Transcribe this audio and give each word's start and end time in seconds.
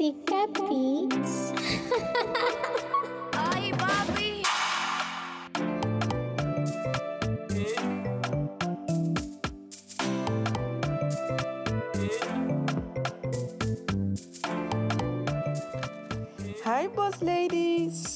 Música 0.00 0.46
Beats. 0.56 1.52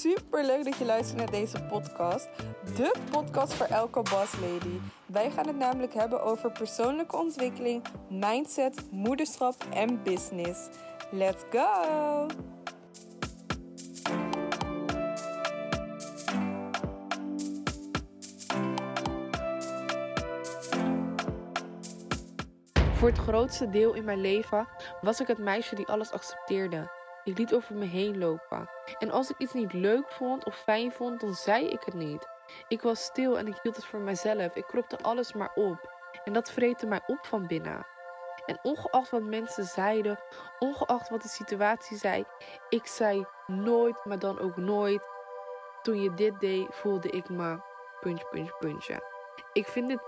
super 0.05 0.45
leuk 0.45 0.65
dat 0.65 0.77
je 0.77 0.85
luistert 0.85 1.19
naar 1.19 1.31
deze 1.31 1.63
podcast. 1.63 2.29
De 2.77 2.95
podcast 3.11 3.55
voor 3.55 3.67
elke 3.67 4.03
Boss 4.03 4.35
Lady. 4.41 4.79
Wij 5.07 5.31
gaan 5.31 5.47
het 5.47 5.57
namelijk 5.57 5.95
hebben 5.95 6.23
over 6.23 6.51
persoonlijke 6.51 7.17
ontwikkeling, 7.17 7.85
mindset, 8.09 8.91
moederschap 8.91 9.55
en 9.71 10.03
business. 10.03 10.69
Let's 11.11 11.43
go! 11.51 12.27
Voor 22.93 23.09
het 23.09 23.19
grootste 23.19 23.71
deel 23.71 23.95
in 23.95 24.05
mijn 24.05 24.21
leven 24.21 24.69
was 25.01 25.21
ik 25.21 25.27
het 25.27 25.39
meisje 25.39 25.75
die 25.75 25.87
alles 25.87 26.13
accepteerde. 26.13 27.04
Ik 27.25 27.39
liet 27.39 27.55
over 27.55 27.75
me 27.75 27.85
heen 27.85 28.19
lopen. 28.19 28.71
En 28.99 29.11
als 29.11 29.31
ik 29.31 29.39
iets 29.39 29.53
niet 29.53 29.73
leuk 29.73 30.11
vond 30.11 30.45
of 30.45 30.57
fijn 30.57 30.93
vond, 30.93 31.21
dan 31.21 31.35
zei 31.35 31.69
ik 31.69 31.83
het 31.85 31.95
niet. 31.95 32.29
Ik 32.69 32.83
was 32.83 33.05
stil 33.05 33.39
en 33.39 33.47
ik 33.47 33.59
hield 33.63 33.77
het 33.77 33.85
voor 33.85 34.01
mezelf. 34.01 34.55
Ik 34.55 34.67
kropte 34.67 34.99
alles 34.99 35.33
maar 35.33 35.53
op. 35.55 35.93
En 36.25 36.33
dat 36.33 36.51
vreette 36.51 36.87
mij 36.87 37.01
op 37.07 37.27
van 37.27 37.47
binnen. 37.47 37.87
En 38.47 38.59
ongeacht 38.63 39.11
wat 39.11 39.23
mensen 39.23 39.65
zeiden, 39.65 40.21
ongeacht 40.59 41.09
wat 41.09 41.23
de 41.23 41.29
situatie 41.29 41.97
zei, 41.97 42.25
ik 42.69 42.87
zei 42.87 43.27
nooit, 43.47 44.05
maar 44.05 44.19
dan 44.19 44.39
ook 44.39 44.57
nooit. 44.57 45.03
Toen 45.83 46.03
je 46.03 46.15
dit 46.15 46.41
deed, 46.41 46.67
voelde 46.71 47.09
ik 47.11 47.29
me 47.29 47.59
puntje, 48.01 48.27
puntje, 48.31 48.55
puntje. 48.59 49.13
Ik 49.53 49.67
vind 49.67 49.89
dit 49.89 50.01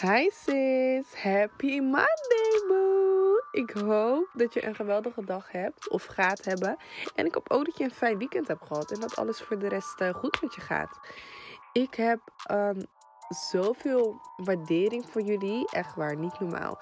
Hi 0.00 0.30
sis, 0.30 1.14
happy 1.22 1.80
Monday! 1.80 2.43
Ik 3.54 3.70
hoop 3.70 4.30
dat 4.32 4.54
je 4.54 4.66
een 4.66 4.74
geweldige 4.74 5.24
dag 5.24 5.52
hebt 5.52 5.90
of 5.90 6.04
gaat 6.04 6.44
hebben. 6.44 6.76
En 7.14 7.26
ik 7.26 7.34
hoop 7.34 7.50
ook 7.50 7.64
dat 7.64 7.78
je 7.78 7.84
een 7.84 7.90
fijn 7.90 8.18
weekend 8.18 8.48
hebt 8.48 8.66
gehad 8.66 8.92
en 8.92 9.00
dat 9.00 9.16
alles 9.16 9.40
voor 9.40 9.58
de 9.58 9.68
rest 9.68 10.00
eh, 10.00 10.14
goed 10.14 10.42
met 10.42 10.54
je 10.54 10.60
gaat. 10.60 10.98
Ik 11.72 11.94
heb 11.94 12.20
um, 12.50 12.86
zoveel 13.28 14.20
waardering 14.36 15.06
voor 15.06 15.22
jullie, 15.22 15.70
echt 15.70 15.94
waar, 15.94 16.16
niet 16.16 16.40
normaal. 16.40 16.78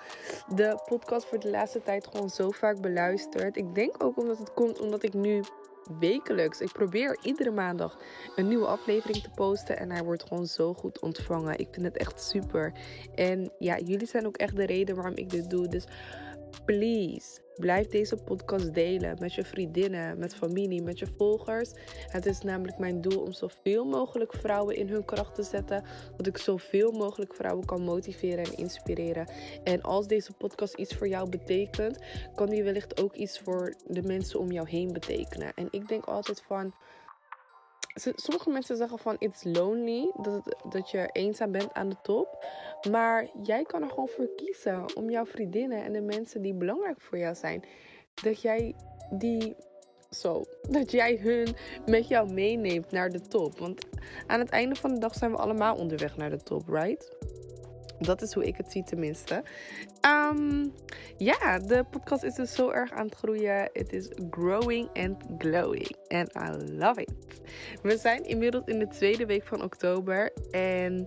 De 0.48 0.82
podcast 0.84 1.28
wordt 1.30 1.44
de 1.44 1.50
laatste 1.50 1.82
tijd 1.82 2.06
gewoon 2.06 2.30
zo 2.30 2.50
vaak 2.50 2.80
beluisterd. 2.80 3.56
Ik 3.56 3.74
denk 3.74 4.04
ook 4.04 4.18
omdat 4.18 4.38
het 4.38 4.54
komt 4.54 4.80
omdat 4.80 5.02
ik 5.02 5.14
nu 5.14 5.42
wekelijks. 5.98 6.60
Ik 6.60 6.72
probeer 6.72 7.18
iedere 7.22 7.50
maandag 7.50 7.98
een 8.36 8.48
nieuwe 8.48 8.66
aflevering 8.66 9.22
te 9.22 9.30
posten. 9.30 9.78
En 9.78 9.90
hij 9.90 10.04
wordt 10.04 10.22
gewoon 10.22 10.46
zo 10.46 10.74
goed 10.74 11.00
ontvangen. 11.00 11.58
Ik 11.58 11.68
vind 11.70 11.86
het 11.86 11.96
echt 11.96 12.22
super. 12.22 12.72
En 13.14 13.52
ja, 13.58 13.78
jullie 13.78 14.06
zijn 14.06 14.26
ook 14.26 14.36
echt 14.36 14.56
de 14.56 14.66
reden 14.66 14.94
waarom 14.94 15.16
ik 15.16 15.30
dit 15.30 15.50
doe. 15.50 15.68
Dus 15.68 15.84
please, 16.64 17.40
blijf 17.56 17.86
deze 17.86 18.16
podcast 18.16 18.74
delen 18.74 19.16
met 19.20 19.34
je 19.34 19.44
vriendinnen, 19.44 20.18
met 20.18 20.34
familie, 20.34 20.82
met 20.82 20.98
je 20.98 21.06
volgers. 21.16 21.72
Het 22.06 22.26
is 22.26 22.40
namelijk 22.40 22.78
mijn 22.78 23.00
doel 23.00 23.20
om 23.20 23.32
zoveel 23.32 23.84
mogelijk 23.84 24.34
vrouwen 24.34 24.76
in 24.76 24.88
hun 24.88 25.04
kracht 25.04 25.34
te 25.34 25.42
zetten. 25.42 25.84
Dat 26.16 26.26
ik 26.26 26.38
zoveel 26.38 26.90
mogelijk 26.90 27.34
vrouwen 27.34 27.66
kan 27.66 27.82
motiveren 27.82 28.44
en 28.44 28.56
inspireren. 28.56 29.28
En 29.64 29.82
als 29.82 30.06
deze 30.06 30.32
podcast 30.32 30.74
iets 30.74 30.94
voor 30.94 31.08
jou 31.08 31.28
betekent, 31.28 31.98
kan 32.34 32.48
die 32.48 32.62
wellicht 32.62 33.02
ook 33.02 33.14
iets 33.14 33.38
voor 33.38 33.74
de 33.86 34.02
mensen 34.02 34.40
om 34.40 34.52
jou 34.52 34.68
heen 34.68 34.92
betekenen. 34.92 35.52
En 35.54 35.68
ik 35.70 35.88
denk 35.88 36.04
altijd 36.04 36.42
van 36.46 36.74
sommige 37.94 38.50
mensen 38.50 38.76
zeggen 38.76 38.98
van 38.98 39.16
it's 39.18 39.44
lonely, 39.44 40.12
dat, 40.16 40.56
dat 40.68 40.90
je 40.90 41.08
eenzaam 41.12 41.52
bent 41.52 41.72
aan 41.72 41.88
de 41.88 41.96
top. 42.02 42.46
Maar 42.90 43.26
jij 43.42 43.62
kan 43.64 43.82
er 43.82 43.88
gewoon 43.88 44.08
voor 44.08 44.28
kiezen 44.36 44.96
om 44.96 45.10
jouw 45.10 45.26
vriendinnen 45.26 45.84
en 45.84 45.92
de 45.92 46.00
mensen 46.00 46.42
die 46.42 46.54
belangrijk 46.54 47.00
voor 47.00 47.18
jou 47.18 47.34
zijn, 47.34 47.64
dat 48.14 48.42
jij 48.42 48.74
die 49.10 49.56
zo, 50.10 50.44
dat 50.68 50.90
jij 50.90 51.16
hun 51.16 51.54
met 51.86 52.08
jou 52.08 52.32
meeneemt 52.32 52.90
naar 52.90 53.10
de 53.10 53.20
top. 53.20 53.58
Want 53.58 53.86
aan 54.26 54.40
het 54.40 54.50
einde 54.50 54.74
van 54.74 54.94
de 54.94 55.00
dag 55.00 55.14
zijn 55.14 55.30
we 55.30 55.36
allemaal 55.36 55.76
onderweg 55.76 56.16
naar 56.16 56.30
de 56.30 56.42
top, 56.42 56.68
right? 56.68 57.16
Dat 58.02 58.22
is 58.22 58.32
hoe 58.32 58.44
ik 58.44 58.56
het 58.56 58.70
zie 58.70 58.84
tenminste. 58.84 59.44
Um, 60.06 60.72
ja, 61.16 61.58
de 61.58 61.84
podcast 61.90 62.22
is 62.22 62.34
dus 62.34 62.54
zo 62.54 62.70
erg 62.70 62.92
aan 62.92 63.04
het 63.04 63.14
groeien. 63.14 63.70
Het 63.72 63.92
is 63.92 64.10
growing 64.30 64.88
and 64.92 65.24
glowing. 65.38 65.96
And 66.08 66.34
I 66.34 66.72
love 66.72 67.00
it. 67.00 67.40
We 67.82 67.96
zijn 67.96 68.24
inmiddels 68.24 68.64
in 68.66 68.78
de 68.78 68.88
tweede 68.88 69.26
week 69.26 69.46
van 69.46 69.62
oktober. 69.62 70.32
En 70.50 71.06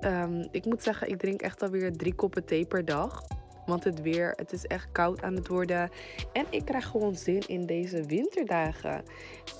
um, 0.00 0.48
ik 0.50 0.64
moet 0.64 0.82
zeggen, 0.82 1.08
ik 1.08 1.18
drink 1.18 1.42
echt 1.42 1.62
alweer 1.62 1.92
drie 1.92 2.14
koppen 2.14 2.44
thee 2.44 2.66
per 2.66 2.84
dag. 2.84 3.22
Want 3.66 3.84
het 3.84 4.00
weer, 4.00 4.32
het 4.36 4.52
is 4.52 4.64
echt 4.64 4.92
koud 4.92 5.22
aan 5.22 5.34
het 5.34 5.48
worden. 5.48 5.90
En 6.32 6.46
ik 6.50 6.64
krijg 6.64 6.86
gewoon 6.86 7.14
zin 7.14 7.42
in 7.46 7.66
deze 7.66 8.02
winterdagen. 8.02 9.02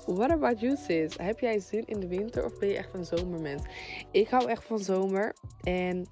What 0.05 0.29
about 0.29 0.59
you 0.59 0.75
sis? 0.75 1.17
Heb 1.17 1.39
jij 1.39 1.59
zin 1.59 1.85
in 1.85 1.99
de 1.99 2.07
winter 2.07 2.45
of 2.45 2.59
ben 2.59 2.69
je 2.69 2.77
echt 2.77 2.93
een 2.93 3.05
zomermens? 3.05 3.63
Ik 4.11 4.29
hou 4.29 4.49
echt 4.49 4.63
van 4.63 4.79
zomer. 4.79 5.35
En 5.63 6.07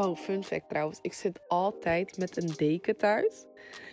Oh, 0.00 0.16
fun 0.16 0.44
fact 0.44 0.68
trouwens. 0.68 0.98
Ik 1.02 1.12
zit 1.12 1.40
altijd 1.48 2.18
met 2.18 2.42
een 2.42 2.52
deken 2.56 2.96
thuis. 2.96 3.44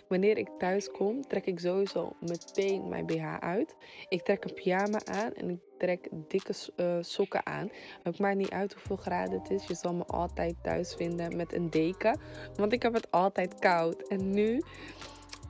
Wanneer 0.08 0.38
ik 0.38 0.48
thuis 0.58 0.90
kom, 0.90 1.26
trek 1.26 1.46
ik 1.46 1.58
sowieso 1.58 2.12
meteen 2.20 2.88
mijn 2.88 3.06
BH 3.06 3.38
uit. 3.40 3.76
Ik 4.08 4.22
trek 4.22 4.44
een 4.44 4.54
pyjama 4.54 4.98
aan 5.04 5.32
en 5.32 5.50
ik 5.50 5.58
trek 5.78 6.08
dikke 6.28 6.52
uh, 6.76 6.96
sokken 7.00 7.46
aan. 7.46 7.70
Het 8.02 8.18
maakt 8.18 8.36
niet 8.36 8.50
uit 8.50 8.72
hoeveel 8.72 8.96
graden 8.96 9.38
het 9.38 9.50
is. 9.50 9.66
Je 9.66 9.74
zal 9.74 9.94
me 9.94 10.04
altijd 10.04 10.54
thuis 10.62 10.94
vinden 10.94 11.36
met 11.36 11.52
een 11.52 11.70
deken. 11.70 12.20
Want 12.54 12.72
ik 12.72 12.82
heb 12.82 12.92
het 12.92 13.10
altijd 13.10 13.58
koud. 13.58 14.08
En 14.08 14.30
nu... 14.30 14.62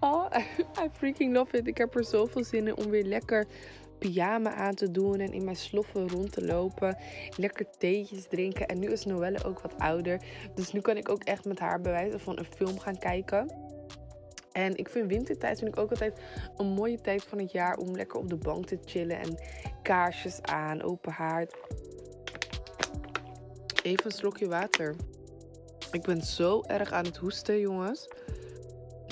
Oh, 0.00 0.26
I 0.84 0.88
freaking 0.92 1.32
love 1.32 1.56
it. 1.56 1.66
Ik 1.66 1.78
heb 1.78 1.94
er 1.94 2.04
zoveel 2.04 2.44
zin 2.44 2.66
in 2.66 2.76
om 2.76 2.90
weer 2.90 3.04
lekker 3.04 3.46
pyjama 3.98 4.54
aan 4.54 4.74
te 4.74 4.90
doen 4.90 5.20
en 5.20 5.32
in 5.32 5.44
mijn 5.44 5.56
sloffen 5.56 6.08
rond 6.08 6.32
te 6.32 6.44
lopen. 6.44 6.96
Lekker 7.36 7.66
theetjes 7.78 8.26
drinken. 8.28 8.66
En 8.66 8.78
nu 8.78 8.88
is 8.88 9.04
Noelle 9.04 9.44
ook 9.44 9.60
wat 9.60 9.78
ouder. 9.78 10.22
Dus 10.54 10.72
nu 10.72 10.80
kan 10.80 10.96
ik 10.96 11.08
ook 11.08 11.24
echt 11.24 11.44
met 11.44 11.58
haar 11.58 11.80
bewijzen 11.80 12.20
van 12.20 12.38
een 12.38 12.44
film 12.56 12.78
gaan 12.78 12.98
kijken. 12.98 13.66
En 14.52 14.76
ik 14.76 14.88
vind 14.88 15.10
wintertijd 15.10 15.58
vind 15.58 15.70
ik 15.70 15.80
ook 15.80 15.90
altijd 15.90 16.20
een 16.56 16.66
mooie 16.66 17.00
tijd 17.00 17.24
van 17.24 17.38
het 17.38 17.52
jaar 17.52 17.76
om 17.76 17.96
lekker 17.96 18.18
op 18.18 18.28
de 18.28 18.36
bank 18.36 18.66
te 18.66 18.78
chillen 18.84 19.18
en 19.18 19.38
kaarsjes 19.82 20.42
aan, 20.42 20.82
open 20.82 21.12
haard. 21.12 21.56
Even 23.82 24.04
een 24.04 24.10
slokje 24.10 24.48
water. 24.48 24.94
Ik 25.92 26.02
ben 26.02 26.22
zo 26.22 26.62
erg 26.62 26.92
aan 26.92 27.04
het 27.04 27.16
hoesten, 27.16 27.60
jongens. 27.60 28.08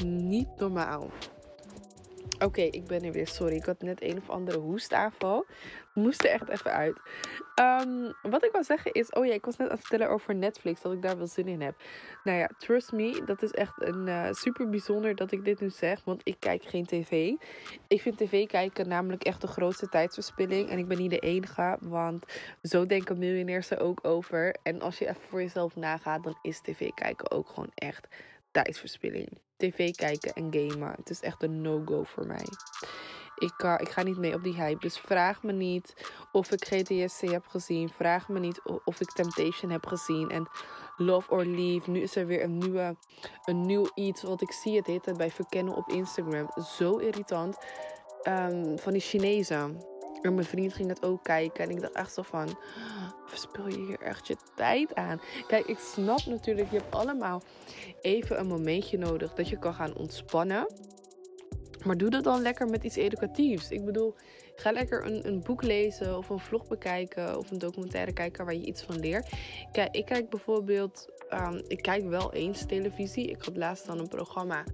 Niet 0.04 0.48
normaal. 0.56 1.10
Oké, 2.38 2.60
ik 2.60 2.86
ben 2.86 3.02
er 3.02 3.12
weer. 3.12 3.28
Sorry, 3.28 3.54
ik 3.54 3.64
had 3.64 3.82
net 3.82 4.02
een 4.02 4.18
of 4.18 4.30
andere 4.30 4.58
hoestaanval. 4.58 5.46
Moest 5.94 6.24
er 6.24 6.30
echt 6.30 6.48
even 6.48 6.72
uit. 6.72 7.00
Um, 7.60 8.14
wat 8.22 8.44
ik 8.44 8.52
wil 8.52 8.64
zeggen 8.64 8.92
is... 8.92 9.10
Oh 9.10 9.26
ja, 9.26 9.32
ik 9.32 9.44
was 9.44 9.56
net 9.56 9.68
aan 9.68 9.76
het 9.76 9.86
vertellen 9.86 10.12
over 10.12 10.34
Netflix. 10.34 10.82
Dat 10.82 10.92
ik 10.92 11.02
daar 11.02 11.16
wel 11.16 11.26
zin 11.26 11.48
in 11.48 11.60
heb. 11.60 11.74
Nou 12.24 12.38
ja, 12.38 12.50
trust 12.58 12.92
me. 12.92 13.22
Dat 13.26 13.42
is 13.42 13.50
echt 13.50 13.82
een 13.82 14.06
uh, 14.06 14.32
super 14.32 14.68
bijzonder 14.68 15.14
dat 15.14 15.32
ik 15.32 15.44
dit 15.44 15.60
nu 15.60 15.70
zeg. 15.70 16.04
Want 16.04 16.20
ik 16.24 16.36
kijk 16.38 16.64
geen 16.64 16.86
tv. 16.86 17.32
Ik 17.86 18.00
vind 18.00 18.18
tv 18.18 18.46
kijken 18.46 18.88
namelijk 18.88 19.24
echt 19.24 19.40
de 19.40 19.46
grootste 19.46 19.88
tijdsverspilling. 19.88 20.68
En 20.68 20.78
ik 20.78 20.88
ben 20.88 20.98
niet 20.98 21.10
de 21.10 21.18
enige. 21.18 21.78
Want 21.80 22.24
zo 22.62 22.86
denken 22.86 23.18
miljonairs 23.18 23.70
er 23.70 23.80
ook 23.80 23.98
over. 24.02 24.56
En 24.62 24.80
als 24.80 24.98
je 24.98 25.08
even 25.08 25.22
voor 25.28 25.40
jezelf 25.40 25.76
nagaat... 25.76 26.24
Dan 26.24 26.38
is 26.42 26.60
tv 26.60 26.90
kijken 26.94 27.30
ook 27.30 27.48
gewoon 27.48 27.70
echt 27.74 28.08
tijdsverspilling. 28.50 29.28
TV 29.56 29.94
kijken 29.94 30.32
en 30.32 30.48
gamen. 30.52 30.94
Het 30.96 31.10
is 31.10 31.20
echt 31.20 31.42
een 31.42 31.60
no-go 31.60 32.02
voor 32.02 32.26
mij. 32.26 32.46
Ik, 33.36 33.78
ik 33.80 33.88
ga 33.88 34.02
niet 34.02 34.16
mee 34.16 34.34
op 34.34 34.42
die 34.42 34.54
hype. 34.54 34.80
Dus 34.80 34.98
vraag 34.98 35.42
me 35.42 35.52
niet 35.52 35.94
of 36.32 36.52
ik 36.52 36.64
GTSC 36.64 37.20
heb 37.20 37.46
gezien. 37.46 37.88
Vraag 37.88 38.28
me 38.28 38.38
niet 38.38 38.60
of 38.84 39.00
ik 39.00 39.12
Temptation 39.12 39.70
heb 39.70 39.86
gezien. 39.86 40.30
En 40.30 40.48
Love 40.96 41.30
or 41.30 41.44
Leave. 41.44 41.90
Nu 41.90 42.00
is 42.00 42.16
er 42.16 42.26
weer 42.26 42.42
een, 42.42 42.58
nieuwe, 42.58 42.96
een 43.44 43.60
nieuw 43.60 43.90
iets. 43.94 44.22
wat 44.22 44.42
ik 44.42 44.52
zie 44.52 44.76
het 44.76 44.86
heet 44.86 45.16
bij 45.16 45.30
verkennen 45.30 45.74
op 45.74 45.88
Instagram. 45.88 46.50
Zo 46.76 46.96
irritant. 46.96 47.56
Um, 48.28 48.78
van 48.78 48.92
die 48.92 49.02
Chinezen. 49.02 49.95
Mijn 50.34 50.46
vriend 50.46 50.72
ging 50.72 50.88
het 50.88 51.04
ook 51.04 51.24
kijken. 51.24 51.64
En 51.64 51.70
ik 51.70 51.80
dacht 51.80 51.92
echt 51.92 52.14
zo 52.14 52.22
van... 52.22 52.58
Verspil 53.26 53.68
je 53.68 53.78
hier 53.86 54.00
echt 54.00 54.26
je 54.26 54.36
tijd 54.54 54.94
aan? 54.94 55.20
Kijk, 55.46 55.66
ik 55.66 55.78
snap 55.78 56.26
natuurlijk... 56.26 56.70
Je 56.70 56.76
hebt 56.76 56.94
allemaal 56.94 57.42
even 58.00 58.38
een 58.38 58.46
momentje 58.46 58.98
nodig... 58.98 59.34
dat 59.34 59.48
je 59.48 59.58
kan 59.58 59.74
gaan 59.74 59.96
ontspannen. 59.96 60.66
Maar 61.84 61.96
doe 61.96 62.10
dat 62.10 62.24
dan 62.24 62.40
lekker 62.40 62.68
met 62.68 62.84
iets 62.84 62.96
educatiefs. 62.96 63.70
Ik 63.70 63.84
bedoel, 63.84 64.14
ga 64.54 64.72
lekker 64.72 65.06
een, 65.06 65.26
een 65.26 65.42
boek 65.42 65.62
lezen... 65.62 66.16
of 66.16 66.28
een 66.28 66.38
vlog 66.38 66.68
bekijken... 66.68 67.38
of 67.38 67.50
een 67.50 67.58
documentaire 67.58 68.12
kijken 68.12 68.44
waar 68.44 68.54
je 68.54 68.66
iets 68.66 68.82
van 68.82 69.00
leert. 69.00 69.28
Kijk, 69.72 69.94
ik 69.94 70.04
kijk 70.04 70.30
bijvoorbeeld 70.30 71.15
ehm, 71.28 71.60
ik 71.68 71.82
kijk 71.82 72.08
wel 72.08 72.32
eens 72.32 72.66
televisie. 72.66 73.26
Ik 73.30 73.42
had 73.42 73.56
laatst 73.56 73.86
dan 73.86 73.98
een 73.98 74.08
programma. 74.08 74.64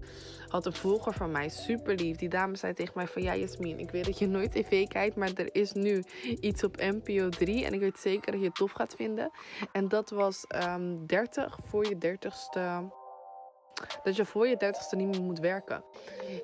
Had 0.48 0.66
een 0.66 0.72
volger 0.72 1.12
van 1.12 1.30
mij, 1.30 1.48
super 1.48 1.94
lief. 1.94 2.16
Die 2.16 2.28
dame 2.28 2.56
zei 2.56 2.74
tegen 2.74 2.92
mij 2.96 3.06
van 3.06 3.22
ja 3.22 3.36
Jasmin, 3.36 3.78
ik 3.78 3.90
weet 3.90 4.04
dat 4.04 4.18
je 4.18 4.26
nooit 4.26 4.52
tv 4.52 4.86
kijkt, 4.86 5.16
maar 5.16 5.30
er 5.34 5.54
is 5.54 5.72
nu 5.72 6.02
iets 6.40 6.64
op 6.64 6.76
NPO 6.76 7.28
3 7.28 7.64
en 7.64 7.72
ik 7.72 7.80
weet 7.80 7.98
zeker 7.98 8.32
dat 8.32 8.40
je 8.40 8.46
het 8.46 8.56
tof 8.56 8.72
gaat 8.72 8.94
vinden. 8.94 9.30
En 9.72 9.88
dat 9.88 10.10
was 10.10 10.44
um, 10.54 10.60
ehm, 10.60 11.06
30 11.06 11.58
voor 11.64 11.86
je 11.88 11.98
30ste 11.98 13.00
dat 14.02 14.16
je 14.16 14.24
voor 14.24 14.48
je 14.48 14.56
dertigste 14.56 14.96
niet 14.96 15.08
meer 15.08 15.22
moet 15.22 15.38
werken. 15.38 15.84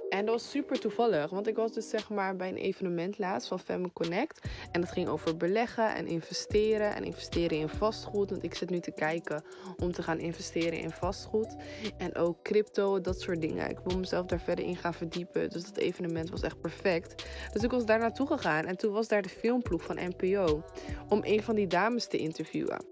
En 0.08 0.24
dat 0.24 0.34
was 0.34 0.50
super 0.50 0.80
toevallig. 0.80 1.30
Want 1.30 1.46
ik 1.46 1.56
was 1.56 1.72
dus 1.72 1.88
zeg 1.88 2.10
maar 2.10 2.36
bij 2.36 2.48
een 2.48 2.56
evenement 2.56 3.18
laatst 3.18 3.48
van 3.48 3.58
Femme 3.58 3.92
Connect. 3.92 4.48
En 4.72 4.80
dat 4.80 4.90
ging 4.90 5.08
over 5.08 5.36
beleggen 5.36 5.94
en 5.94 6.06
investeren. 6.06 6.94
En 6.94 7.04
investeren 7.04 7.58
in 7.58 7.68
vastgoed. 7.68 8.30
Want 8.30 8.42
ik 8.42 8.54
zit 8.54 8.70
nu 8.70 8.80
te 8.80 8.92
kijken 8.92 9.44
om 9.76 9.92
te 9.92 10.02
gaan 10.02 10.18
investeren 10.18 10.78
in 10.78 10.90
vastgoed. 10.90 11.56
En 11.98 12.14
ook 12.16 12.42
crypto, 12.42 13.00
dat 13.00 13.20
soort 13.20 13.40
dingen. 13.40 13.70
Ik 13.70 13.78
wil 13.84 13.98
mezelf 13.98 14.26
daar 14.26 14.40
verder 14.40 14.64
in 14.64 14.76
gaan 14.76 14.94
verdiepen. 14.94 15.50
Dus 15.50 15.64
dat 15.64 15.76
evenement 15.76 16.30
was 16.30 16.42
echt 16.42 16.60
perfect. 16.60 17.24
Dus 17.52 17.62
ik 17.62 17.70
was 17.70 17.84
daar 17.84 17.98
naartoe 17.98 18.26
gegaan. 18.26 18.64
En 18.64 18.76
toen 18.76 18.92
was 18.92 19.08
daar 19.08 19.22
de 19.22 19.28
filmploeg 19.28 19.82
van 19.82 19.98
NPO. 20.16 20.64
Om 21.08 21.20
een 21.22 21.42
van 21.42 21.54
die 21.54 21.66
dames 21.66 22.06
te 22.06 22.16
interviewen. 22.16 22.84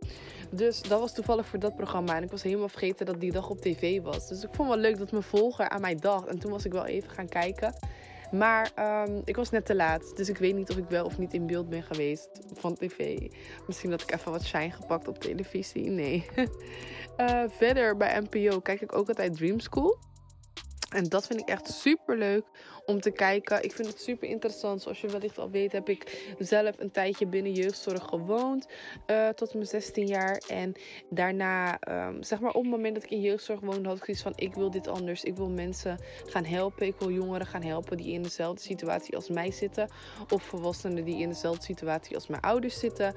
Dus 0.50 0.82
dat 0.82 1.00
was 1.00 1.14
toevallig 1.14 1.46
voor 1.46 1.58
dat 1.58 1.76
programma. 1.76 2.16
En 2.16 2.22
ik 2.22 2.30
was 2.30 2.42
helemaal 2.42 2.68
vergeten 2.68 3.06
dat 3.06 3.20
die 3.20 3.32
dag 3.32 3.50
op 3.50 3.60
tv 3.60 4.02
was. 4.02 4.28
Dus 4.28 4.42
ik 4.42 4.48
vond 4.52 4.68
wel 4.68 4.78
leuk 4.78 4.98
dat 4.98 5.10
mijn 5.10 5.22
volger 5.22 5.68
aan 5.68 5.80
mij 5.80 5.94
dacht. 5.94 6.26
En 6.26 6.38
toen 6.38 6.50
was 6.50 6.64
ik 6.64 6.72
wel 6.72 6.86
even 6.86 7.10
gaan 7.10 7.28
kijken. 7.28 7.74
Maar 8.30 8.70
um, 9.08 9.22
ik 9.24 9.36
was 9.36 9.50
net 9.50 9.66
te 9.66 9.74
laat. 9.74 10.16
Dus 10.16 10.28
ik 10.28 10.38
weet 10.38 10.54
niet 10.54 10.70
of 10.70 10.76
ik 10.76 10.88
wel 10.88 11.04
of 11.04 11.18
niet 11.18 11.34
in 11.34 11.46
beeld 11.46 11.68
ben 11.68 11.82
geweest 11.82 12.28
van 12.52 12.74
tv. 12.74 13.18
Misschien 13.66 13.90
dat 13.90 14.02
ik 14.02 14.12
even 14.12 14.32
wat 14.32 14.44
shine 14.44 14.70
gepakt 14.70 15.08
op 15.08 15.18
televisie. 15.18 15.90
Nee. 15.90 16.26
uh, 17.16 17.42
verder 17.58 17.96
bij 17.96 18.20
NPO 18.20 18.60
kijk 18.60 18.80
ik 18.80 18.96
ook 18.96 19.08
altijd 19.08 19.36
Dream 19.36 19.60
School. 19.60 19.98
En 20.88 21.04
dat 21.04 21.26
vind 21.26 21.40
ik 21.40 21.48
echt 21.48 21.70
super 21.70 22.18
leuk 22.18 22.44
om 22.86 23.00
te 23.00 23.10
kijken. 23.10 23.62
Ik 23.62 23.72
vind 23.72 23.88
het 23.88 24.00
super 24.00 24.28
interessant. 24.28 24.82
Zoals 24.82 25.00
je 25.00 25.08
wellicht 25.08 25.38
al 25.38 25.50
weet, 25.50 25.72
heb 25.72 25.88
ik 25.88 26.34
zelf 26.38 26.78
een 26.78 26.90
tijdje 26.90 27.26
binnen 27.26 27.52
jeugdzorg 27.52 28.02
gewoond. 28.02 28.66
Uh, 29.06 29.28
tot 29.28 29.54
mijn 29.54 29.66
16 29.66 30.06
jaar. 30.06 30.42
En 30.48 30.72
daarna, 31.10 31.78
um, 31.88 32.22
zeg 32.22 32.40
maar 32.40 32.52
op 32.52 32.62
het 32.62 32.70
moment 32.70 32.94
dat 32.94 33.04
ik 33.04 33.10
in 33.10 33.20
jeugdzorg 33.20 33.60
woonde, 33.60 33.88
had 33.88 33.96
ik 33.96 34.04
zoiets 34.04 34.22
van: 34.22 34.32
ik 34.36 34.54
wil 34.54 34.70
dit 34.70 34.88
anders. 34.88 35.24
Ik 35.24 35.36
wil 35.36 35.48
mensen 35.48 35.98
gaan 36.26 36.44
helpen. 36.44 36.86
Ik 36.86 36.98
wil 36.98 37.10
jongeren 37.10 37.46
gaan 37.46 37.62
helpen 37.62 37.96
die 37.96 38.12
in 38.12 38.22
dezelfde 38.22 38.62
situatie 38.62 39.16
als 39.16 39.28
mij 39.28 39.50
zitten. 39.50 39.88
Of 40.28 40.42
volwassenen 40.42 41.04
die 41.04 41.18
in 41.18 41.28
dezelfde 41.28 41.64
situatie 41.64 42.14
als 42.14 42.26
mijn 42.26 42.42
ouders 42.42 42.78
zitten. 42.78 43.14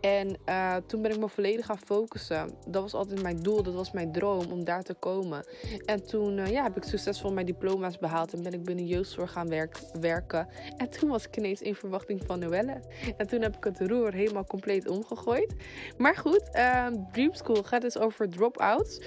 En 0.00 0.38
uh, 0.46 0.76
toen 0.76 1.02
ben 1.02 1.10
ik 1.10 1.18
me 1.18 1.28
volledig 1.28 1.66
gaan 1.66 1.78
focussen. 1.78 2.54
Dat 2.66 2.82
was 2.82 2.94
altijd 2.94 3.22
mijn 3.22 3.42
doel. 3.42 3.62
Dat 3.62 3.74
was 3.74 3.92
mijn 3.92 4.12
droom 4.12 4.52
om 4.52 4.64
daar 4.64 4.82
te 4.82 4.94
komen. 4.94 5.46
En 5.84 6.06
toen 6.06 6.38
uh, 6.38 6.50
ja, 6.50 6.62
heb 6.62 6.76
ik 6.76 6.84
succesvol 7.06 7.32
mijn 7.32 7.46
diploma's 7.46 7.98
behaald 7.98 8.32
en 8.32 8.42
ben 8.42 8.52
ik 8.52 8.64
binnen 8.64 8.86
jeugdzorg 8.86 9.32
gaan 9.32 9.48
werk, 9.48 9.78
werken. 10.00 10.48
En 10.76 10.90
toen 10.90 11.08
was 11.08 11.26
ik 11.26 11.36
ineens 11.36 11.62
in 11.62 11.74
verwachting 11.74 12.22
van 12.26 12.38
Noelle. 12.38 12.80
En 13.16 13.26
toen 13.26 13.42
heb 13.42 13.56
ik 13.56 13.64
het 13.64 13.80
roer 13.80 14.12
helemaal 14.12 14.44
compleet 14.44 14.88
omgegooid. 14.88 15.54
Maar 15.98 16.16
goed, 16.16 16.42
uh, 16.52 16.86
Dream 17.12 17.34
School 17.34 17.62
gaat 17.62 17.80
dus 17.80 17.98
over 17.98 18.28
drop-outs. 18.28 19.00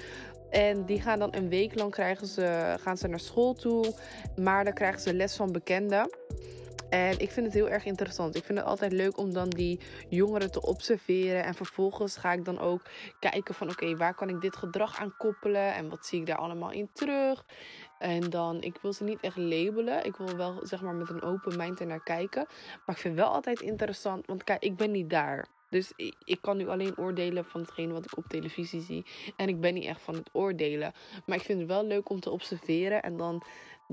En 0.50 0.84
die 0.84 1.00
gaan 1.00 1.18
dan 1.18 1.34
een 1.34 1.48
week 1.48 1.74
lang 1.74 1.90
krijgen 1.90 2.26
ze, 2.26 2.76
gaan 2.80 2.96
ze 2.96 3.08
naar 3.08 3.20
school 3.20 3.54
toe. 3.54 3.94
Maar 4.36 4.64
dan 4.64 4.72
krijgen 4.72 5.00
ze 5.00 5.14
les 5.14 5.36
van 5.36 5.52
bekenden. 5.52 6.08
En 6.90 7.18
ik 7.18 7.30
vind 7.30 7.46
het 7.46 7.54
heel 7.54 7.68
erg 7.68 7.84
interessant. 7.84 8.36
Ik 8.36 8.44
vind 8.44 8.58
het 8.58 8.66
altijd 8.66 8.92
leuk 8.92 9.18
om 9.18 9.32
dan 9.32 9.48
die 9.48 9.80
jongeren 10.08 10.50
te 10.50 10.62
observeren. 10.62 11.44
En 11.44 11.54
vervolgens 11.54 12.16
ga 12.16 12.32
ik 12.32 12.44
dan 12.44 12.58
ook 12.58 12.82
kijken 13.18 13.54
van 13.54 13.70
oké, 13.70 13.96
waar 13.96 14.14
kan 14.14 14.28
ik 14.28 14.40
dit 14.40 14.56
gedrag 14.56 15.00
aan 15.00 15.14
koppelen? 15.16 15.74
En 15.74 15.88
wat 15.88 16.06
zie 16.06 16.20
ik 16.20 16.26
daar 16.26 16.36
allemaal 16.36 16.70
in 16.70 16.90
terug? 16.92 17.44
En 18.00 18.30
dan, 18.30 18.62
ik 18.62 18.78
wil 18.82 18.92
ze 18.92 19.04
niet 19.04 19.20
echt 19.20 19.36
labelen. 19.36 20.04
Ik 20.04 20.16
wil 20.16 20.36
wel 20.36 20.60
zeg 20.62 20.82
maar 20.82 20.94
met 20.94 21.08
een 21.08 21.22
open 21.22 21.56
mind 21.56 21.80
ernaar 21.80 22.02
kijken. 22.02 22.46
Maar 22.86 22.94
ik 22.94 23.00
vind 23.00 23.16
het 23.16 23.24
wel 23.24 23.34
altijd 23.34 23.60
interessant. 23.60 24.26
Want 24.26 24.44
kijk, 24.44 24.62
ik 24.62 24.76
ben 24.76 24.90
niet 24.90 25.10
daar. 25.10 25.46
Dus 25.68 25.92
ik, 25.96 26.14
ik, 26.24 26.40
kan 26.40 26.56
nu 26.56 26.68
alleen 26.68 26.98
oordelen 26.98 27.44
van 27.44 27.60
hetgeen 27.60 27.92
wat 27.92 28.04
ik 28.04 28.16
op 28.16 28.24
televisie 28.28 28.80
zie. 28.80 29.06
En 29.36 29.48
ik 29.48 29.60
ben 29.60 29.74
niet 29.74 29.84
echt 29.84 30.00
van 30.00 30.14
het 30.14 30.30
oordelen. 30.32 30.92
Maar 31.26 31.36
ik 31.36 31.42
vind 31.42 31.58
het 31.58 31.68
wel 31.68 31.84
leuk 31.84 32.08
om 32.10 32.20
te 32.20 32.30
observeren. 32.30 33.02
En 33.02 33.16
dan 33.16 33.42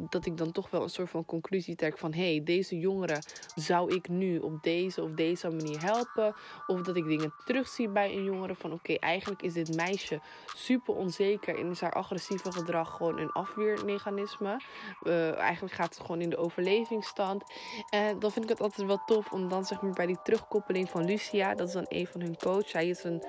dat 0.09 0.25
ik 0.25 0.37
dan 0.37 0.51
toch 0.51 0.69
wel 0.69 0.83
een 0.83 0.89
soort 0.89 1.09
van 1.09 1.25
conclusie 1.25 1.75
trek 1.75 1.97
van 1.97 2.13
hé, 2.13 2.31
hey, 2.31 2.43
deze 2.43 2.79
jongere 2.79 3.21
zou 3.55 3.95
ik 3.95 4.09
nu 4.09 4.37
op 4.39 4.63
deze 4.63 5.03
of 5.03 5.11
deze 5.11 5.49
manier 5.49 5.83
helpen. 5.83 6.35
Of 6.67 6.81
dat 6.81 6.95
ik 6.95 7.05
dingen 7.05 7.33
terugzie 7.45 7.89
bij 7.89 8.15
een 8.15 8.23
jongere 8.23 8.55
van 8.55 8.73
oké, 8.73 8.93
eigenlijk 8.93 9.41
is 9.41 9.53
dit 9.53 9.75
meisje 9.75 10.21
super 10.55 10.95
onzeker 10.95 11.59
en 11.59 11.69
is 11.69 11.81
haar 11.81 11.93
agressieve 11.93 12.51
gedrag 12.51 12.95
gewoon 12.95 13.19
een 13.19 13.31
afweermechanisme. 13.31 14.61
Uh, 15.03 15.35
eigenlijk 15.37 15.73
gaat 15.73 15.95
het 15.95 16.05
gewoon 16.05 16.21
in 16.21 16.29
de 16.29 16.37
overlevingsstand. 16.37 17.43
En 17.89 18.19
dan 18.19 18.31
vind 18.31 18.45
ik 18.45 18.51
het 18.51 18.61
altijd 18.61 18.87
wel 18.87 19.01
tof 19.05 19.31
om 19.31 19.49
dan 19.49 19.65
zeg 19.65 19.81
maar 19.81 19.91
bij 19.91 20.05
die 20.05 20.21
terugkoppeling 20.23 20.89
van 20.89 21.05
Lucia, 21.05 21.55
dat 21.55 21.67
is 21.67 21.73
dan 21.73 21.85
een 21.87 22.07
van 22.07 22.21
hun 22.21 22.37
coach. 22.37 22.69
Zij 22.69 22.87
is 22.87 23.03
een 23.03 23.23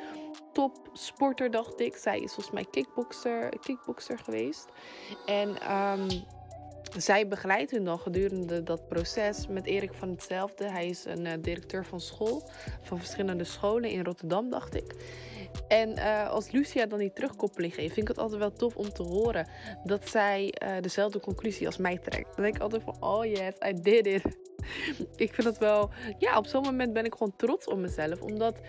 top 0.53 0.89
sporter, 0.93 1.51
dacht 1.51 1.81
ik. 1.81 1.97
Zij 1.97 2.21
is 2.21 2.35
volgens 2.35 2.55
mij 2.55 2.65
kickboxer, 2.71 3.59
kickboxer 3.61 4.19
geweest. 4.19 4.69
En 5.27 5.73
um, 5.73 6.09
zij 6.97 7.29
begeleidt 7.29 7.71
hun 7.71 7.85
dan 7.85 7.99
gedurende 7.99 8.63
dat 8.63 8.89
proces 8.89 9.47
met 9.47 9.67
Erik 9.67 9.95
van 9.95 10.11
hetzelfde. 10.11 10.71
Hij 10.71 10.87
is 10.87 11.05
een 11.05 11.25
uh, 11.25 11.33
directeur 11.41 11.85
van 11.85 12.01
school, 12.01 12.51
van 12.83 12.99
verschillende 12.99 13.45
scholen 13.45 13.91
in 13.91 14.05
Rotterdam, 14.05 14.51
dacht 14.51 14.75
ik. 14.75 14.95
En 15.69 15.99
uh, 15.99 16.29
als 16.29 16.51
Lucia 16.51 16.87
dan 16.87 16.99
die 16.99 17.13
terugkoppeling 17.13 17.75
geeft, 17.75 17.95
vind 17.95 18.09
ik 18.09 18.17
het 18.17 18.19
altijd 18.19 18.41
wel 18.41 18.53
tof 18.53 18.77
om 18.77 18.93
te 18.93 19.03
horen 19.03 19.49
dat 19.85 20.09
zij 20.09 20.55
uh, 20.63 20.71
dezelfde 20.81 21.21
conclusie 21.21 21.67
als 21.67 21.77
mij 21.77 21.99
trekt. 21.99 22.35
Dan 22.35 22.45
denk 22.45 22.57
ik 22.57 22.63
altijd 22.63 22.83
van, 22.83 22.97
oh 23.01 23.25
yes, 23.25 23.55
I 23.69 23.73
did 23.81 24.07
it. 24.07 24.23
ik 25.17 25.35
vind 25.35 25.47
het 25.47 25.59
wel, 25.59 25.91
ja, 26.19 26.39
op 26.39 26.47
zo'n 26.47 26.63
moment 26.63 26.93
ben 26.93 27.05
ik 27.05 27.13
gewoon 27.13 27.37
trots 27.37 27.67
op 27.67 27.79
mezelf, 27.79 28.21
omdat 28.21 28.61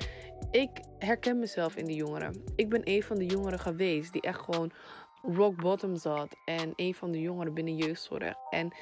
ik 0.52 0.70
herken 1.00 1.40
mezelf 1.40 1.76
in 1.76 1.86
die 1.86 1.96
jongeren. 1.96 2.44
Ik 2.56 2.70
ben 2.70 2.82
een 2.84 3.04
van 3.04 3.18
de 3.18 3.26
jongeren 3.26 3.60
geweest 3.60 4.14
die 4.14 4.22
echt 4.22 4.40
gewoon 4.40 4.72
rock 5.22 5.62
bottom 5.62 5.96
zat. 5.96 6.36
En 6.46 6.74
een 6.76 6.94
van 6.94 7.12
de 7.12 7.22
jongeren 7.22 7.54
binnen 7.54 7.76
jeugdzorg. 7.76 8.34
En 8.50 8.74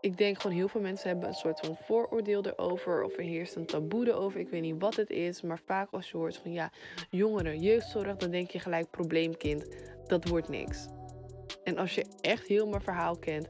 ik 0.00 0.16
denk 0.16 0.40
gewoon 0.40 0.56
heel 0.56 0.68
veel 0.68 0.80
mensen 0.80 1.08
hebben 1.08 1.28
een 1.28 1.34
soort 1.34 1.60
van 1.60 1.76
vooroordeel 1.76 2.44
erover. 2.46 3.02
Of 3.02 3.16
er 3.16 3.22
heerst 3.22 3.56
een 3.56 3.66
taboe 3.66 4.06
erover. 4.06 4.40
Ik 4.40 4.48
weet 4.48 4.62
niet 4.62 4.80
wat 4.80 4.96
het 4.96 5.10
is. 5.10 5.42
Maar 5.42 5.60
vaak 5.66 5.88
als 5.90 6.10
je 6.10 6.16
hoort 6.16 6.36
van 6.36 6.52
ja, 6.52 6.70
jongeren, 7.10 7.60
jeugdzorg. 7.60 8.16
Dan 8.16 8.30
denk 8.30 8.50
je 8.50 8.58
gelijk 8.58 8.90
probleemkind. 8.90 9.66
Dat 10.06 10.28
wordt 10.28 10.48
niks. 10.48 10.88
En 11.64 11.78
als 11.78 11.94
je 11.94 12.06
echt 12.20 12.46
heel 12.46 12.68
mijn 12.68 12.82
verhaal 12.82 13.16
kent. 13.16 13.48